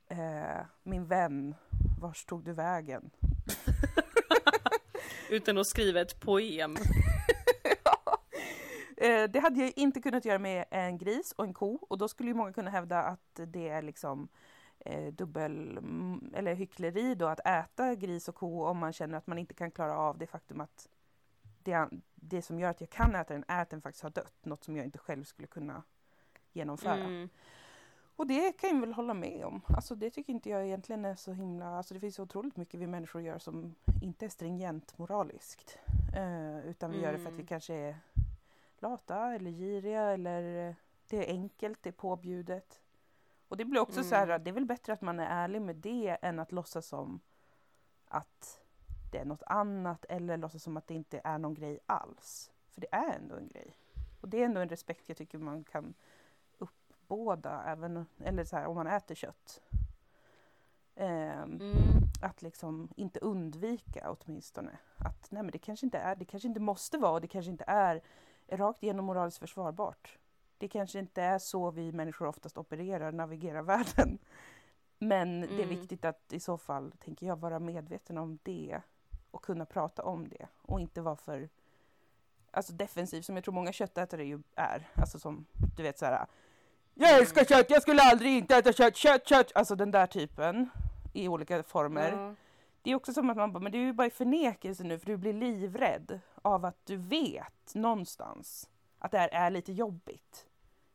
[0.08, 1.54] eh, min vän,
[2.00, 3.10] vars tog du vägen?
[5.30, 6.76] Utan att skriva ett poem.
[9.00, 12.08] Eh, det hade jag inte kunnat göra med en gris och en ko och då
[12.08, 14.28] skulle ju många kunna hävda att det är liksom
[14.78, 19.26] eh, dubbel mm, eller hyckleri då att äta gris och ko om man känner att
[19.26, 20.88] man inte kan klara av det faktum att
[21.62, 24.34] det, det som gör att jag kan äta den är att den faktiskt har dött,
[24.42, 25.82] något som jag inte själv skulle kunna
[26.52, 26.94] genomföra.
[26.94, 27.28] Mm.
[28.16, 29.60] Och det kan jag väl hålla med om.
[29.68, 31.76] Alltså det tycker inte jag egentligen är så himla...
[31.76, 35.78] Alltså det finns så otroligt mycket vi människor gör som inte är stringent moraliskt.
[36.16, 37.46] Eh, utan vi gör det för att vi Mm.
[37.46, 37.96] kanske är
[38.82, 40.74] lata eller giriga eller eh,
[41.08, 42.80] det är enkelt, det är påbjudet.
[43.48, 44.44] Och det blir också så här, Mm.
[44.44, 47.20] det är väl bättre att man är ärlig med det än att låtsas som
[48.08, 48.60] att
[49.12, 52.50] det är något annat eller låtsas som att det inte är någon grej alls.
[52.68, 53.76] För det är ändå en grej.
[54.20, 55.94] Och det är ändå en respekt jag tycker man kan
[56.58, 59.60] uppbåda, även, eller så här, om man äter kött.
[60.94, 61.72] Ehm, Mm.
[62.22, 64.78] Att liksom inte undvika åtminstone.
[64.96, 67.50] Att nej men det kanske inte är, det kanske inte måste vara och det kanske
[67.50, 68.00] inte är
[68.52, 70.18] rakt igenom moraliskt försvarbart.
[70.58, 74.18] Det kanske inte är så vi människor oftast opererar, navigerar världen.
[74.98, 75.68] Men det är Mm.
[75.68, 78.80] viktigt att i så fall, tänker jag, vara medveten om det
[79.30, 81.48] och kunna prata om det och inte vara för
[82.50, 84.88] alltså defensiv som jag tror många köttätare ju är.
[84.94, 85.46] Alltså som
[85.76, 86.26] du vet så här.
[86.94, 89.52] Jag älskar kött, jag skulle aldrig inte äta kött, kött, kött!
[89.54, 90.70] Alltså den där typen
[91.12, 92.12] i olika former.
[92.12, 92.34] Ja.
[92.82, 94.98] Det är också som att man bara, men du är ju bara i förnekelse nu
[94.98, 98.68] för du blir livrädd av att du vet någonstans
[98.98, 100.46] att det här är lite jobbigt.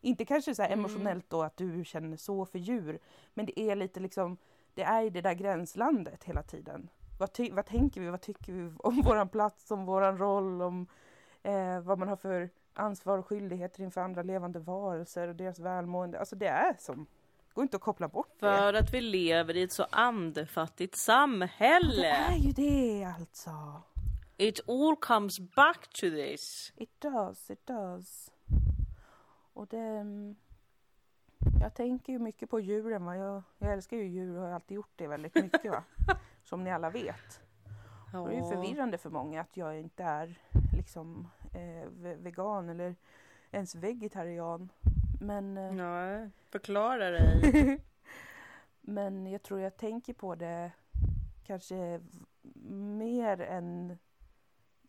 [0.02, 0.80] Inte kanske så här Mm.
[0.80, 3.00] emotionellt då att du känner så för djur,
[3.34, 4.38] men det är lite liksom
[4.74, 6.90] det är i det där gränslandet hela tiden.
[7.20, 10.88] Vad, vad tänker vi, vad tycker vi om våran plats, om våran roll, om
[11.44, 16.20] eh, vad man har för ansvar och skyldigheter inför andra levande varelser och deras välmående.
[16.20, 17.08] Alltså det är som,
[17.56, 18.40] går inte att koppla bort det.
[18.40, 22.08] För att vi lever i ett så andefattigt Det samhälle.
[22.08, 23.82] är ju det alltså.
[24.38, 26.74] It all comes back to this.
[26.76, 28.32] It does, it does.
[29.54, 29.78] Och det...
[29.78, 30.36] mm,
[31.62, 33.16] Jag tänker ju mycket på djuren va.
[33.18, 35.84] Jag, jag älskar ju djur och har alltid gjort det väldigt mycket va.
[36.44, 37.42] Som ni alla vet.
[38.14, 40.36] Och det är ju förvirrande för många att jag inte är
[40.78, 42.96] liksom eh, ve- vegan eller
[43.52, 44.70] ens vegetarian.
[45.26, 47.82] Men, eh, Nej, förklara dig.
[48.82, 50.72] men jag tror jag tänker på det
[51.44, 52.02] kanske
[52.98, 53.98] mer än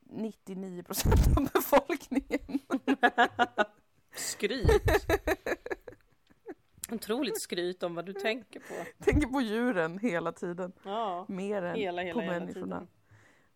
[0.01, 2.59] 99 procent av befolkningen.
[4.16, 4.70] Skryt.
[6.93, 9.05] Otroligt skryt om vad du tänker på.
[9.05, 10.72] tänker på djuren hela tiden.
[10.84, 12.76] Ja, Mer än hela, hela, på hela människorna.
[12.76, 12.89] tiden.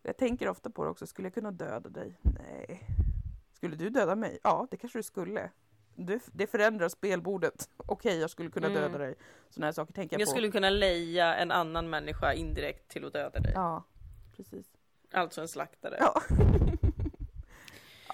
[0.03, 1.07] Jag tänker ofta på det också.
[1.07, 2.19] Skulle jag kunna döda dig?
[2.23, 2.81] Nej.
[3.53, 4.39] Skulle du döda mig?
[4.43, 5.51] Ja, det kanske du skulle.
[6.07, 7.69] Du, det förändrar spelbordet.
[7.77, 8.83] Okej, jag skulle kunna Mm.
[8.83, 9.15] döda dig.
[9.51, 10.31] Sådana här saker tänker jag, Jag på.
[10.31, 13.53] skulle kunna leja en annan människa indirekt till att döda dig.
[13.55, 13.85] Ja,
[14.37, 14.67] precis.
[15.13, 15.97] Alltså en slaktare.
[16.01, 16.23] Ja.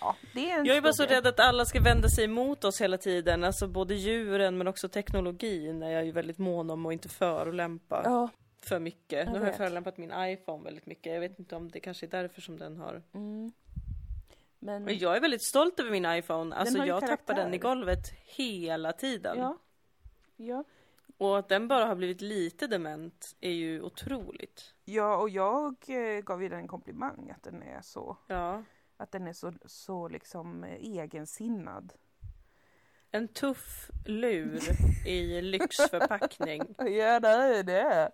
[0.00, 2.64] ja, det är en Jag är bara så rädd att alla ska vända sig emot
[2.64, 3.44] oss hela tiden.
[3.44, 8.00] Alltså både djuren men också teknologin är jag ju väldigt mån om och inte förolämpa
[8.04, 8.28] Ja,
[8.62, 9.24] för mycket.
[9.26, 11.12] Jag Nu har jag förolämpat min iPhone väldigt mycket.
[11.12, 13.02] Jag vet inte om det kanske är därför som den har...
[13.14, 13.52] mm.
[14.66, 16.56] Men, Men jag är väldigt stolt över min iPhone.
[16.56, 17.68] Alltså jag tappar den i karaktär.
[17.68, 19.38] golvet hela tiden.
[19.38, 19.58] ja.
[20.36, 20.64] Ja.
[21.18, 24.74] Och att den bara har blivit lite dement är ju otroligt.
[24.84, 28.62] ja, och jag eh, gav ju den en komplimang att den är så, Ja.
[28.96, 31.92] att den är så, så liksom eh, egensinnad.
[33.10, 34.60] En tuff lur
[35.06, 36.74] i lyxförpackning.
[36.78, 38.10] Ja, det är det.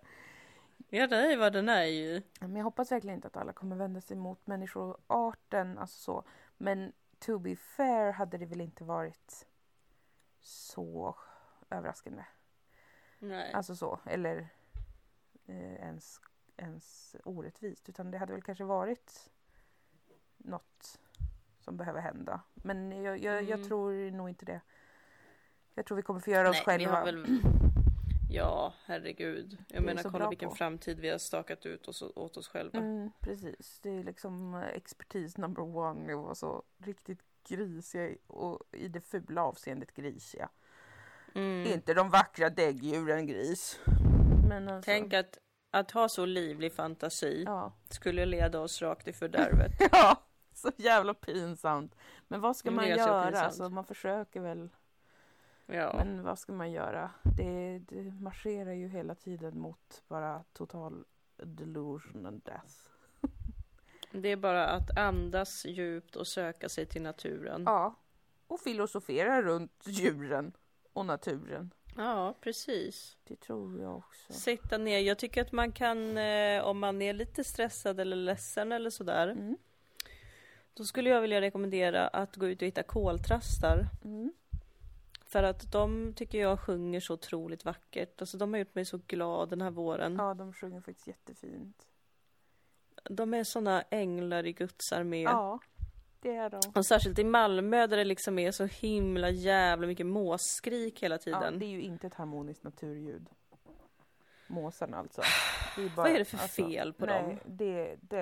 [0.89, 2.21] Ja, det är vad den är ju.
[2.39, 6.23] Men jag hoppas verkligen inte att alla kommer vända sig mot människoarten, alltså så.
[6.57, 9.47] Men to be fair hade det väl inte varit
[10.41, 11.15] så
[11.69, 12.23] överraskande.
[13.19, 13.53] Nej.
[13.53, 14.49] Alltså så, eller
[15.45, 16.21] eh, ens,
[16.57, 17.89] ens orättvist.
[17.89, 19.31] Utan det hade väl kanske varit
[20.37, 20.99] något
[21.59, 22.41] som behöver hända.
[22.53, 23.67] Men jag, jag, jag Mm.
[23.67, 24.61] tror nog inte det.
[25.75, 26.97] Jag tror vi kommer få göra oss Nej, vi själva.
[26.99, 27.25] har väl...
[28.33, 29.57] Ja, herregud.
[29.67, 30.55] Jag menar, kolla vilken på.
[30.55, 32.79] framtid vi har stakat ut oss, åt oss själva.
[32.79, 38.87] Mm, precis, det är liksom eh, expertis number one och så riktigt grisiga och i
[38.87, 40.49] det fula avseendet grisiga.
[41.35, 41.67] Mm.
[41.67, 43.79] Inte de vackra däggdjuren gris.
[44.49, 45.37] Men alltså, Tänk att,
[45.71, 47.73] att ha så livlig fantasi ja.
[47.89, 49.71] skulle leda oss rakt i fördärvet.
[49.91, 50.23] ja,
[50.53, 51.95] så jävla pinsamt.
[52.27, 53.41] Men vad ska man så göra?
[53.41, 54.69] Alltså, man försöker väl.
[55.65, 55.93] Ja.
[55.97, 57.11] Men vad ska man göra?
[57.37, 61.05] Det, det marscherar ju hela tiden mot bara total
[61.37, 62.73] delusion and death.
[64.11, 67.63] Det är bara att andas djupt och söka sig till naturen.
[67.65, 67.95] Ja,
[68.47, 70.51] och filosofera runt djuren
[70.93, 71.73] och naturen.
[71.97, 73.17] Ja, precis.
[73.23, 74.33] Det tror jag också.
[74.33, 74.99] Sitta ner.
[74.99, 79.27] Jag tycker att man kan, eh, om man är lite stressad eller ledsen eller sådär.
[79.27, 79.57] Mm.
[80.73, 83.87] Då skulle jag vilja rekommendera att gå ut och hitta koltrastar.
[84.03, 84.33] Mm.
[85.33, 88.21] För att de tycker jag sjunger så otroligt vackert.
[88.21, 90.15] Alltså de har gjort mig så glad den här våren.
[90.15, 91.87] Ja, de sjunger faktiskt jättefint.
[93.03, 95.21] De är såna änglar i Guds armé.
[95.23, 95.59] Ja,
[96.19, 96.59] det är de.
[96.75, 101.19] Och särskilt i Malmö där det liksom är så himla jävla mycket måsskrik hela Ja,
[101.19, 101.59] tiden.
[101.59, 103.29] det är ju inte ett harmoniskt naturljud.
[104.47, 105.21] Måsarna alltså.
[105.75, 107.39] Det är Vad är det för fel på nej, dem?
[107.45, 108.17] Det, det,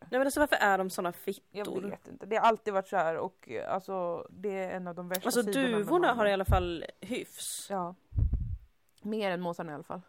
[0.00, 1.82] Nej men alltså varför är de såna jag fittor?
[1.82, 2.26] vet inte.
[2.26, 5.26] Det har alltid varit så här och eh, alltså det är en av de värsta
[5.28, 7.66] Alltså sidorna med duvorna har i alla fall hyfs.
[7.70, 7.94] Ja.
[9.02, 10.00] Mer än måsarna i alla fall.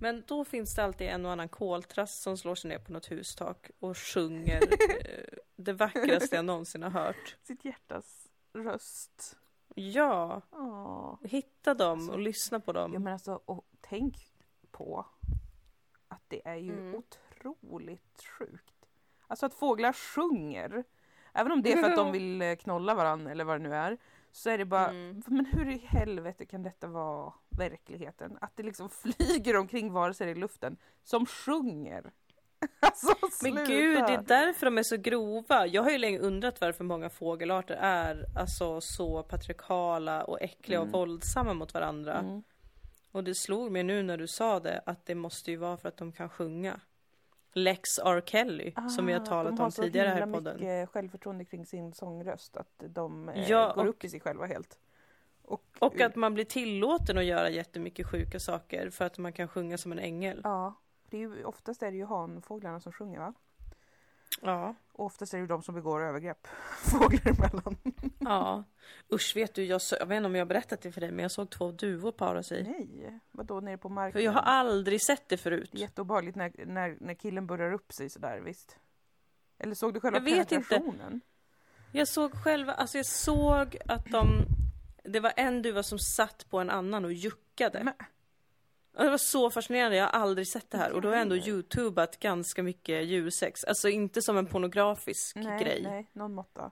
[0.00, 3.10] Men då finns det alltid en och annan koltrast som slår sig ner på något
[3.10, 7.36] hustak och sjunger eh, det vackraste jag någonsin har hört.
[7.42, 9.36] Sitt hjärtas röst.
[9.74, 11.18] Ja, Ja.
[11.22, 12.92] hitta dem Alltså, och lyssna på Ja dem.
[12.92, 14.16] men alltså, och tänk
[14.70, 15.06] på
[16.28, 16.94] det är ju Mm.
[16.94, 18.74] otroligt sjukt.
[19.26, 20.84] Alltså att fåglar sjunger.
[21.34, 23.74] Även om det är för att de vill eh, knolla varandra eller vad det nu
[23.74, 23.98] är.
[24.32, 25.22] Så är det bara, Mm.
[25.26, 28.38] men hur i helvete kan detta vara verkligheten?
[28.40, 32.12] Att det liksom flyger omkring varelser i luften som sjunger.
[32.80, 35.66] Alltså Men gud, det är därför de är så grova.
[35.66, 40.88] Jag har ju länge undrat varför många fågelarter är alltså så patriarkala och äckliga Mm.
[40.94, 42.14] och våldsamma mot varandra.
[42.18, 42.42] Mm.
[43.12, 45.88] Och det slog mig nu när du sa det att det måste ju vara för
[45.88, 46.80] att de kan sjunga.
[47.52, 48.22] Lex R.
[48.26, 50.56] Kelly, som vi har Ah, talat de har om så tidigare här i podden.
[50.56, 54.46] mycket självförtroende kring sin sångröst att de eh, Ja, går och- upp i sig själva
[54.46, 54.78] helt.
[55.42, 59.48] Och, Och att man blir tillåten att göra jättemycket sjuka saker för att man kan
[59.48, 60.40] sjunga som en ängel.
[60.44, 60.74] Ja,
[61.10, 63.34] det är ju, oftast är det ju hanfåglarna som sjunger va?
[64.42, 64.74] Ja.
[64.92, 66.46] Och oftast är det ju de som begår övergrepp
[66.78, 67.76] fåglar emellan.
[68.28, 68.64] Ja.
[69.12, 71.22] Usch, vet du, jag, jag vet inte om jag har berättat det för dig, men
[71.22, 72.62] jag såg två duvor para sig.
[72.62, 74.12] Nej, vadå nere på marken?
[74.12, 75.70] För jag har aldrig sett det förut.
[75.72, 78.76] Jätteobehagligt när, när, när killen burrar upp sig sådär, visst?
[79.58, 80.82] Eller såg du själva Jag vet inte.
[81.92, 84.44] Jag såg själva, alltså jag såg att de,
[85.04, 87.84] det var en duva som satt på en annan och juckade.
[87.84, 87.94] Men-
[88.96, 91.22] Och Det var så fascinerande, jag har aldrig sett det här och då har jag
[91.22, 93.64] ändå youtubat ganska mycket djursex.
[93.64, 95.82] Alltså inte som en pornografisk Nej, grej.
[95.82, 96.70] nej, någon måtta.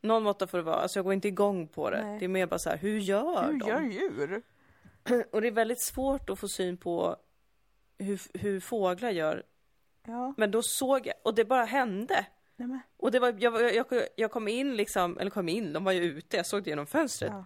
[0.00, 2.02] Någon måtta får det vara, alltså jag går inte igång på det.
[2.04, 2.18] Nej.
[2.18, 3.68] Det är mer bara så här, hur gör Hur de?
[3.68, 4.42] gör djur?
[5.32, 7.16] Och det är väldigt svårt att få syn på
[7.98, 9.42] hur, hur fåglar gör.
[10.06, 12.26] Ja, Men då såg jag, och det bara hände.
[12.56, 12.80] nej.
[12.96, 13.86] Och det var, jag, jag,
[14.16, 16.86] jag kom in liksom, eller kom in, de var ju ute, jag såg det genom
[16.86, 17.32] fönstret.
[17.32, 17.44] Ja.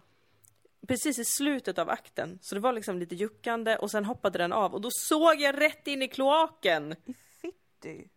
[0.88, 2.38] Precis i slutet av akten.
[2.42, 5.60] Så det var liksom lite juckande och sen hoppade den av och då såg jag
[5.60, 6.92] rätt in i kloaken.
[7.04, 8.08] I fitti.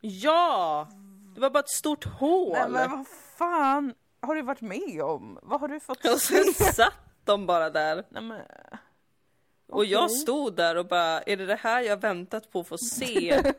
[0.00, 0.88] Ja!
[1.34, 2.52] Det var bara ett stort hål.
[2.52, 5.38] Nej men vad fan har du varit med om?
[5.42, 6.44] Vad har du fått Och se?
[6.44, 8.04] sen satt de bara där.
[8.08, 8.42] Nej men.
[9.68, 12.78] Och jag stod där och bara, är det det här jag väntat på att få
[12.78, 13.42] se?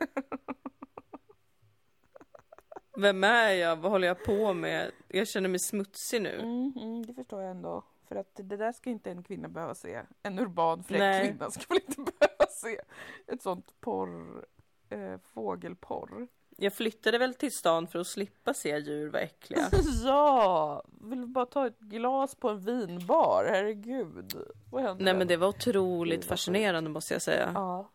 [2.96, 3.76] Vem är jag?
[3.76, 4.90] Vad håller jag på med?
[5.08, 6.34] Jag känner mig smutsig nu.
[6.40, 7.82] Mm, mm, det förstår jag ändå.
[8.08, 10.02] För att det där ska inte en kvinna behöva se.
[10.22, 11.28] En urban fräck Nej.
[11.28, 12.80] kvinna ska väl inte behöva se
[13.26, 14.44] ett sånt porr,
[14.90, 16.28] eh, fågelporr.
[16.56, 19.70] Jag flyttade väl till stan för att slippa se djur vara äckliga.
[20.04, 24.34] ja, vill bara ta ett glas på en vinbar, herregud.
[24.70, 25.04] Vad händer?
[25.04, 27.50] Nej men det var otroligt fascinerande måste jag säga.
[27.54, 27.90] Ja.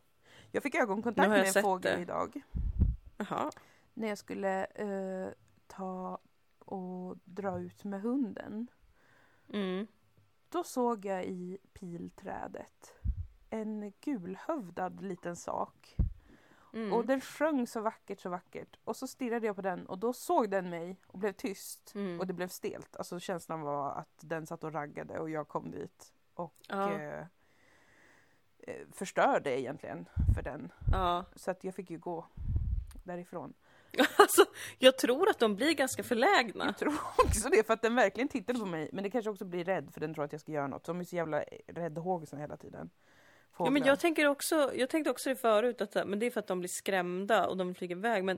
[0.52, 2.02] Jag fick ögonkontakt jag med en fågel det.
[2.02, 2.42] idag.
[3.18, 3.52] Jaha.
[3.94, 5.30] När jag skulle eh,
[5.68, 6.20] ta
[6.60, 8.68] och dra ut med hunden.
[9.54, 9.88] Mm.
[10.50, 12.94] Då såg jag i pilträdet
[13.50, 15.96] en gulhövdad liten sak.
[16.74, 16.94] Mm.
[16.94, 18.78] Och den sjöng så vackert, så vackert.
[18.84, 21.92] Och så stirrade jag på den och då såg den mig och blev tyst.
[21.96, 22.20] Mm.
[22.20, 22.96] Och det blev stelt.
[22.96, 26.14] Alltså känslan var att den satt och raggade och jag kom dit.
[26.34, 26.92] Och Ja.
[26.94, 27.26] eh,
[28.58, 30.06] eh, förstörde egentligen
[30.36, 30.72] för den.
[30.92, 31.26] Ja.
[31.36, 32.26] Så att jag fick ju gå
[33.04, 33.54] därifrån.
[34.18, 34.46] Alltså,
[34.78, 36.66] jag tror att de blir ganska förlägna.
[36.66, 38.90] Jag tror också det, för att den verkligen tittade på mig.
[38.94, 40.86] Men det kanske också blir rädd, för den tror att jag ska göra något.
[40.86, 42.90] Så de är så jävla räddhågsna hela tiden.
[43.66, 43.88] Ja, men Fåglar.
[43.92, 46.60] jag tänker också, jag tänkte också det förut, att men det är för att de
[46.60, 48.24] blir skrämda och de flyger iväg.
[48.24, 48.38] Men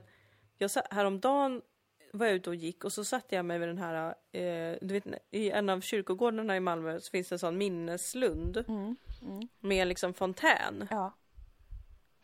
[0.58, 1.62] jag sa, häromdagen
[2.12, 4.94] var jag ute och gick och så satte jag mig vid den här, eh, du
[4.94, 9.48] vet i en av kyrkogårdarna i Malmö så finns det en sån minneslund Mm, mm.
[9.60, 10.86] med liksom fontän.
[10.90, 11.12] Ja,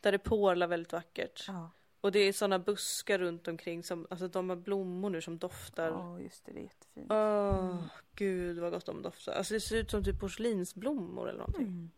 [0.01, 1.45] Där det porlar väldigt vackert.
[1.47, 1.71] ja.
[2.03, 5.87] Och det är såna buskar runt omkring som, alltså de har blommor nu som doftar.
[5.89, 6.51] Ja, just det.
[6.51, 7.07] Det är jättefint.
[7.11, 7.83] Åh,
[8.15, 9.33] gud vad gott de doftar.
[9.33, 11.91] Alltså det ser ut som typ porslinsblommor eller någonting.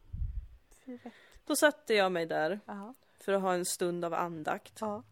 [0.88, 1.00] Mm.
[1.04, 1.14] Rätt.
[1.46, 2.94] Då satte jag mig där Ja.
[3.20, 4.78] för att ha en stund av andakt.
[4.80, 5.04] Ja.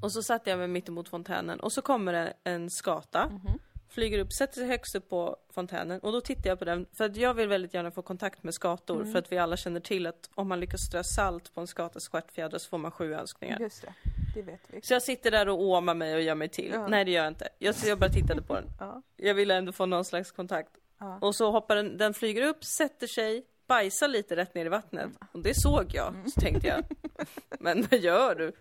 [0.00, 3.28] Och så satte jag mig mitt emot fontänen och så kommer det en skata.
[3.28, 3.58] Mhm.
[3.88, 7.04] Flyger upp, sätter sig högst upp på fontänen och då tittar jag på den för
[7.04, 9.12] att jag vill väldigt gärna få kontakt med skator Mm.
[9.12, 12.08] för att vi alla känner till att om man lyckas strö salt på en skatas
[12.08, 13.58] stjärtfjädrar så får man sju önskningar.
[13.60, 13.94] Just det,
[14.34, 14.82] det vet vi.
[14.82, 16.70] Så jag sitter där och åmar mig och gör mig till.
[16.74, 16.88] Ja.
[16.88, 17.48] Nej det gör jag inte.
[17.58, 18.64] Jag, jag bara tittade på den.
[18.80, 19.02] Ja.
[19.16, 20.70] Jag ville ändå få någon slags kontakt.
[20.98, 21.18] Ja.
[21.20, 25.10] Och så hoppar den, den flyger upp, sätter sig, bajsar lite rätt ner i vattnet.
[25.32, 26.84] Och det såg jag, så tänkte jag.
[27.60, 28.52] Men vad gör du?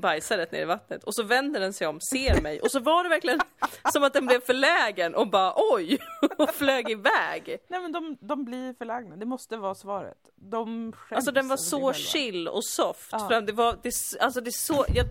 [0.00, 1.04] Bajsar rätt ner i vattnet.
[1.04, 2.60] Och så vänder den sig om, ser mig.
[2.60, 3.40] Och så var det verkligen
[3.92, 5.98] som att den blev förlägen och bara oj!
[6.38, 7.58] Och flög iväg.
[7.68, 10.18] Nej men de, de blir förlagna, det måste vara svaret.
[10.34, 13.08] De Alltså den var så chill och soft.
[13.12, 13.28] Ja.
[13.28, 15.06] För det var, det, alltså det är så, jag,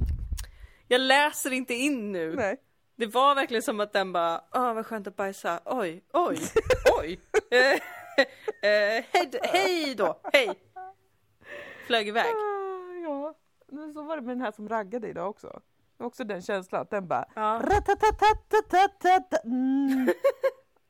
[0.87, 2.35] jag läser inte in nu.
[2.35, 2.57] Nej.
[2.97, 6.37] Det var verkligen som att den bara, åh vad skönt att bajsa, oj, oj,
[6.99, 7.19] oj.
[8.61, 9.05] Eh,
[9.43, 10.49] hej, då, hej.
[11.87, 12.25] Flög iväg.
[12.25, 13.33] Ah, ja,
[13.67, 15.61] men så var det med den här som raggade idag också.
[15.99, 17.61] Också den känslan att den bara Ja.
[19.43, 20.09] Mm.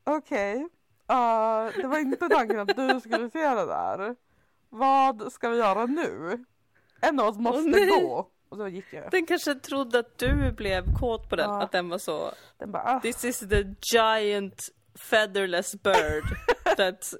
[0.03, 0.67] Okej,
[1.09, 4.15] Ah, det var inte tanken att du skulle se det där.
[4.69, 6.45] Vad ska vi göra nu?
[7.01, 7.87] En av oss måste nej.
[7.87, 8.29] gå.
[8.49, 9.11] Och så gick jag.
[9.11, 11.61] Den kanske trodde att du blev kåt på den, Ja.
[11.61, 13.63] att den var så, Den bara, ah, this is the
[13.93, 14.61] giant
[14.97, 16.23] featherless bird
[16.77, 17.13] that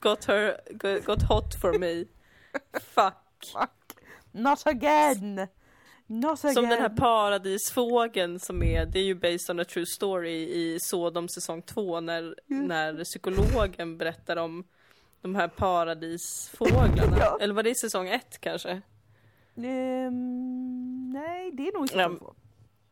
[0.00, 0.60] got her,
[1.00, 2.04] got hot for me.
[2.80, 3.14] Fuck.
[3.52, 3.70] fuck.
[4.32, 5.48] Not again!
[6.06, 6.54] Not again!
[6.54, 10.78] Som den här paradisfågeln som är, det är ju based on a true story i
[10.80, 14.64] Sodom säsong 2 när, när psykologen berättar om
[15.22, 17.16] de här paradisfåglarna.
[17.18, 17.38] Ja.
[17.40, 18.82] Eller var det i säsong 1 kanske?
[19.56, 22.34] Ehm, nej, det är nog inte Ja, så.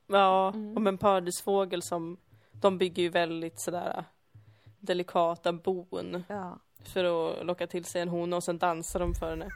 [0.06, 0.76] Ja, Mm.
[0.76, 2.16] om en paradisfågel som,
[2.62, 4.04] de bygger ju väldigt sådär
[4.80, 6.58] delikata bon Ja.
[6.84, 9.48] för att locka till sig en hona och sen dansar de för henne.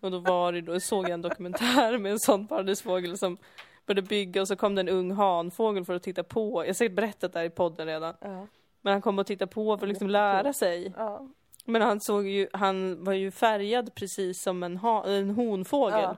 [0.00, 3.38] Och då var det då, såg jag en dokumentär med en sån paradisfågel som
[3.86, 6.62] började bygga och så kom det en ung hanfågel för att titta på.
[6.64, 8.14] Jag har säkert berättat det här i podden redan.
[8.20, 8.46] Ja.
[8.80, 10.92] Men han kom och tittade på för att liksom lära sig.
[10.96, 11.28] Ja.
[11.64, 16.16] Men han såg ju, han var ju färgad precis som en, ha, en honfågel.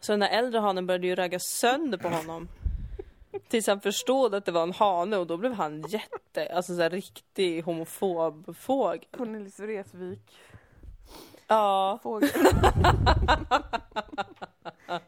[0.00, 2.48] Så den där äldre hanen började ju ragga sönder på honom.
[3.48, 6.82] Tills han förstod att det var en hane och då blev han jätte, alltså så
[6.82, 9.04] här riktig homofob fågel.
[9.16, 10.36] Cornelis Vreeswijk.
[11.46, 12.28] Ja, Fågel.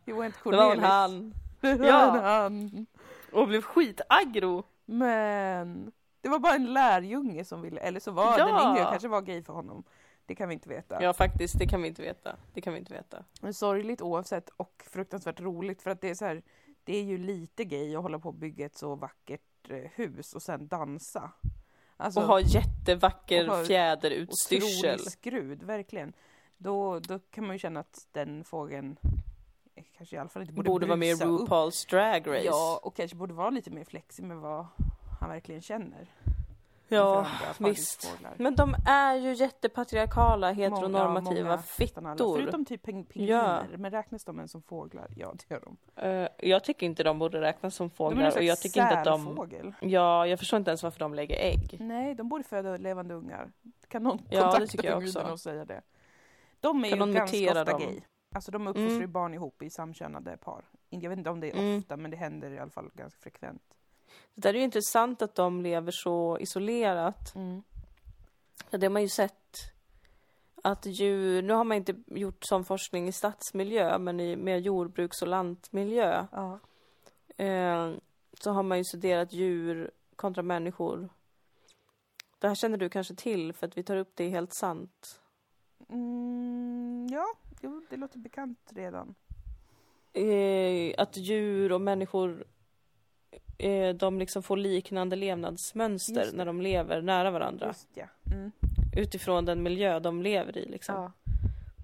[0.05, 0.83] det var inte det var en Cornelis.
[0.85, 1.35] han.
[1.61, 2.17] Det var Ja.
[2.17, 2.87] en han.
[3.33, 4.63] Och blev skitaggro.
[4.85, 8.47] Men det var bara en lärjunge som ville, eller så var Ja.
[8.47, 9.85] den yngre kanske var gay för honom.
[10.27, 11.03] Det kan vi inte veta.
[11.03, 12.37] Ja faktiskt, det kan vi inte veta.
[12.55, 13.25] Det kan vi inte veta.
[13.41, 16.43] Men sorgligt oavsett och fruktansvärt roligt för att det är så här,
[16.85, 20.35] det är ju lite gay att hålla på och bygga ett så vackert eh, hus
[20.35, 21.33] och sen dansa.
[21.97, 24.95] Alltså, och ha jättevacker och ha fjäderutstyrsel.
[24.95, 26.13] otrolig skrud, verkligen.
[26.57, 28.97] Då, då kan man ju känna att den fågeln
[29.75, 31.49] eh, kanske i alla fall inte borde, Borde vara med i brusa upp.
[31.49, 32.45] RuPaul's Drag Race.
[32.45, 34.67] Ja, och kanske borde vara lite mer flexig med vad
[35.21, 36.09] han verkligen känner.
[36.89, 37.27] Ja
[37.59, 38.19] visst.
[38.37, 41.63] Men de är ju jättepatriarkala, heteronormativa Många, alla.
[41.63, 42.37] fittor.
[42.37, 45.07] Förutom typ ping- pingviner, men räknas de ens som fåglar?
[45.17, 45.77] Ja, det gör de.
[46.09, 48.99] Eh, jag tycker inte de borde räknas som De är fåglar och jag tycker inte
[48.99, 49.75] att de...
[49.81, 51.77] Ja, jag förstår inte ens varför de lägger ägg.
[51.81, 53.53] Nej, de borde föda levande ungar.
[53.89, 55.83] Kan någon Ja, kontakta pingvinerna och säga det?
[56.61, 57.81] De är Kan ju ganska ofta dem?
[57.81, 58.01] gay.
[58.35, 59.13] Alltså de uppfostrar Mm.
[59.13, 60.65] barn ihop i samkönade par.
[60.91, 61.79] Jag vet inte om det är Mm.
[61.79, 63.63] ofta, men det händer i alla fall ganska frekvent.
[64.35, 67.33] Det där är ju intressant att de lever så isolerat.
[68.71, 69.73] För det har man ju sett
[70.63, 75.23] att djur, nu har man inte gjort sån forskning i stadsmiljö, men i mer jordbruks
[75.23, 76.59] och lantmiljö Ja.
[77.45, 77.93] eh,
[78.41, 81.09] så har man ju studerat djur kontra människor.
[82.39, 85.21] Det här känner du kanske till för att vi tar upp det Helt sant.
[85.89, 87.27] Mm, ja,
[87.61, 89.15] jo, det låter bekant redan.
[90.13, 92.45] Eh, att djur och människor
[93.63, 97.67] eh, de liksom får liknande levnadsmönster när de lever nära varandra.
[97.67, 98.07] Just ja.
[98.33, 98.53] Mm.
[98.97, 100.95] Utifrån den miljö de lever i liksom.
[100.95, 101.13] ja.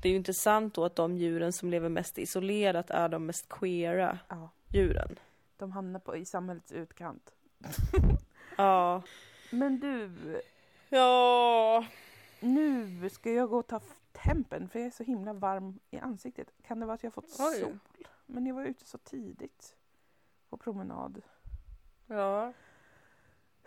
[0.03, 3.49] Det är ju intressant då att de djuren som lever mest isolerat är de mest
[3.49, 4.51] queera Ja.
[4.69, 5.19] djuren.
[5.57, 7.33] De hamnar på, i samhällets utkant.
[8.57, 9.03] Ja.
[9.51, 10.11] Men du,
[10.89, 11.85] Ja.
[12.41, 13.81] nu ska jag gå och ta
[14.25, 16.49] tempen för jag är så himla varm i ansiktet.
[16.67, 17.61] Kan det vara att jag fått Oj.
[17.61, 17.79] sol?
[18.27, 19.77] Men jag var ute så tidigt
[20.51, 21.23] på promenad.
[22.09, 22.53] Ja.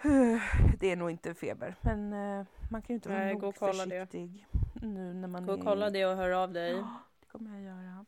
[0.80, 3.86] Det är nog inte feber, men eh, man kan ju inte vara Nej, nog kolla
[3.86, 4.06] det.
[4.08, 4.48] försiktig
[4.82, 5.64] nu när man Gå och är...
[5.64, 6.72] kolla det och hör av dig.
[6.72, 8.06] Ja, det kommer jag göra.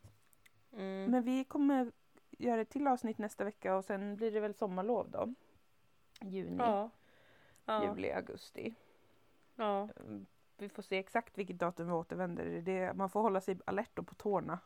[0.73, 1.11] Mm.
[1.11, 1.91] Men vi kommer
[2.37, 5.33] göra ett till avsnitt nästa vecka och sen blir det väl sommarlov då.
[6.21, 6.89] Juni, Ja.
[7.65, 7.83] Ja.
[7.95, 8.73] juli, augusti.
[9.55, 9.89] ja.
[9.99, 10.25] Mm,
[10.57, 12.61] Vi får se exakt vilket datum vi återvänder.
[12.61, 14.59] Det, man får hålla sig alert och på tårna.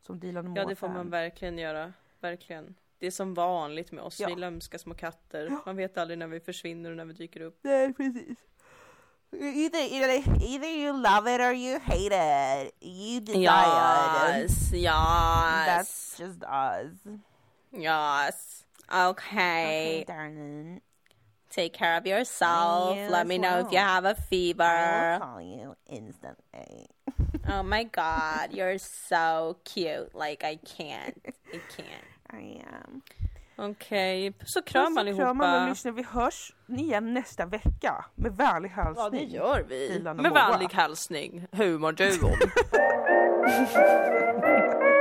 [0.00, 1.92] Som Dilan och Ja, det får man verkligen göra.
[2.20, 2.74] Verkligen.
[3.04, 4.20] Det är som vanligt med oss.
[4.20, 4.26] Ja.
[4.26, 5.46] Vi är lömska små katter.
[5.50, 5.62] Ja.
[5.66, 7.58] Man vet aldrig när vi försvinner och när vi dyker upp.
[7.62, 8.38] Nej, precis.
[9.32, 12.74] Either, either, either you love it or you hate it.
[12.80, 14.40] You decide.
[14.40, 14.72] Yes,
[15.66, 17.20] That's just us.
[17.72, 18.64] yes.
[18.88, 20.04] Okay, Okay.
[20.06, 20.80] darling.
[21.50, 22.96] Take care of yourself.
[22.96, 23.86] You Let me as know if you well.
[23.86, 25.18] have a fever.
[25.20, 26.88] call you instantly.
[27.48, 30.14] Oh my god, you're so cute.
[30.14, 31.20] Like I can't.
[31.52, 32.13] I can't.
[32.40, 33.00] I am.
[33.56, 35.68] Okej, puss och kram Puss och kram alla allihopa.
[35.68, 35.94] lyssnare.
[35.94, 39.04] Vi hörs igen nästa vecka med vänlig hälsning.
[39.04, 40.00] Ja, det gör vi.
[40.22, 42.30] Med vänlig hälsning, humorduon.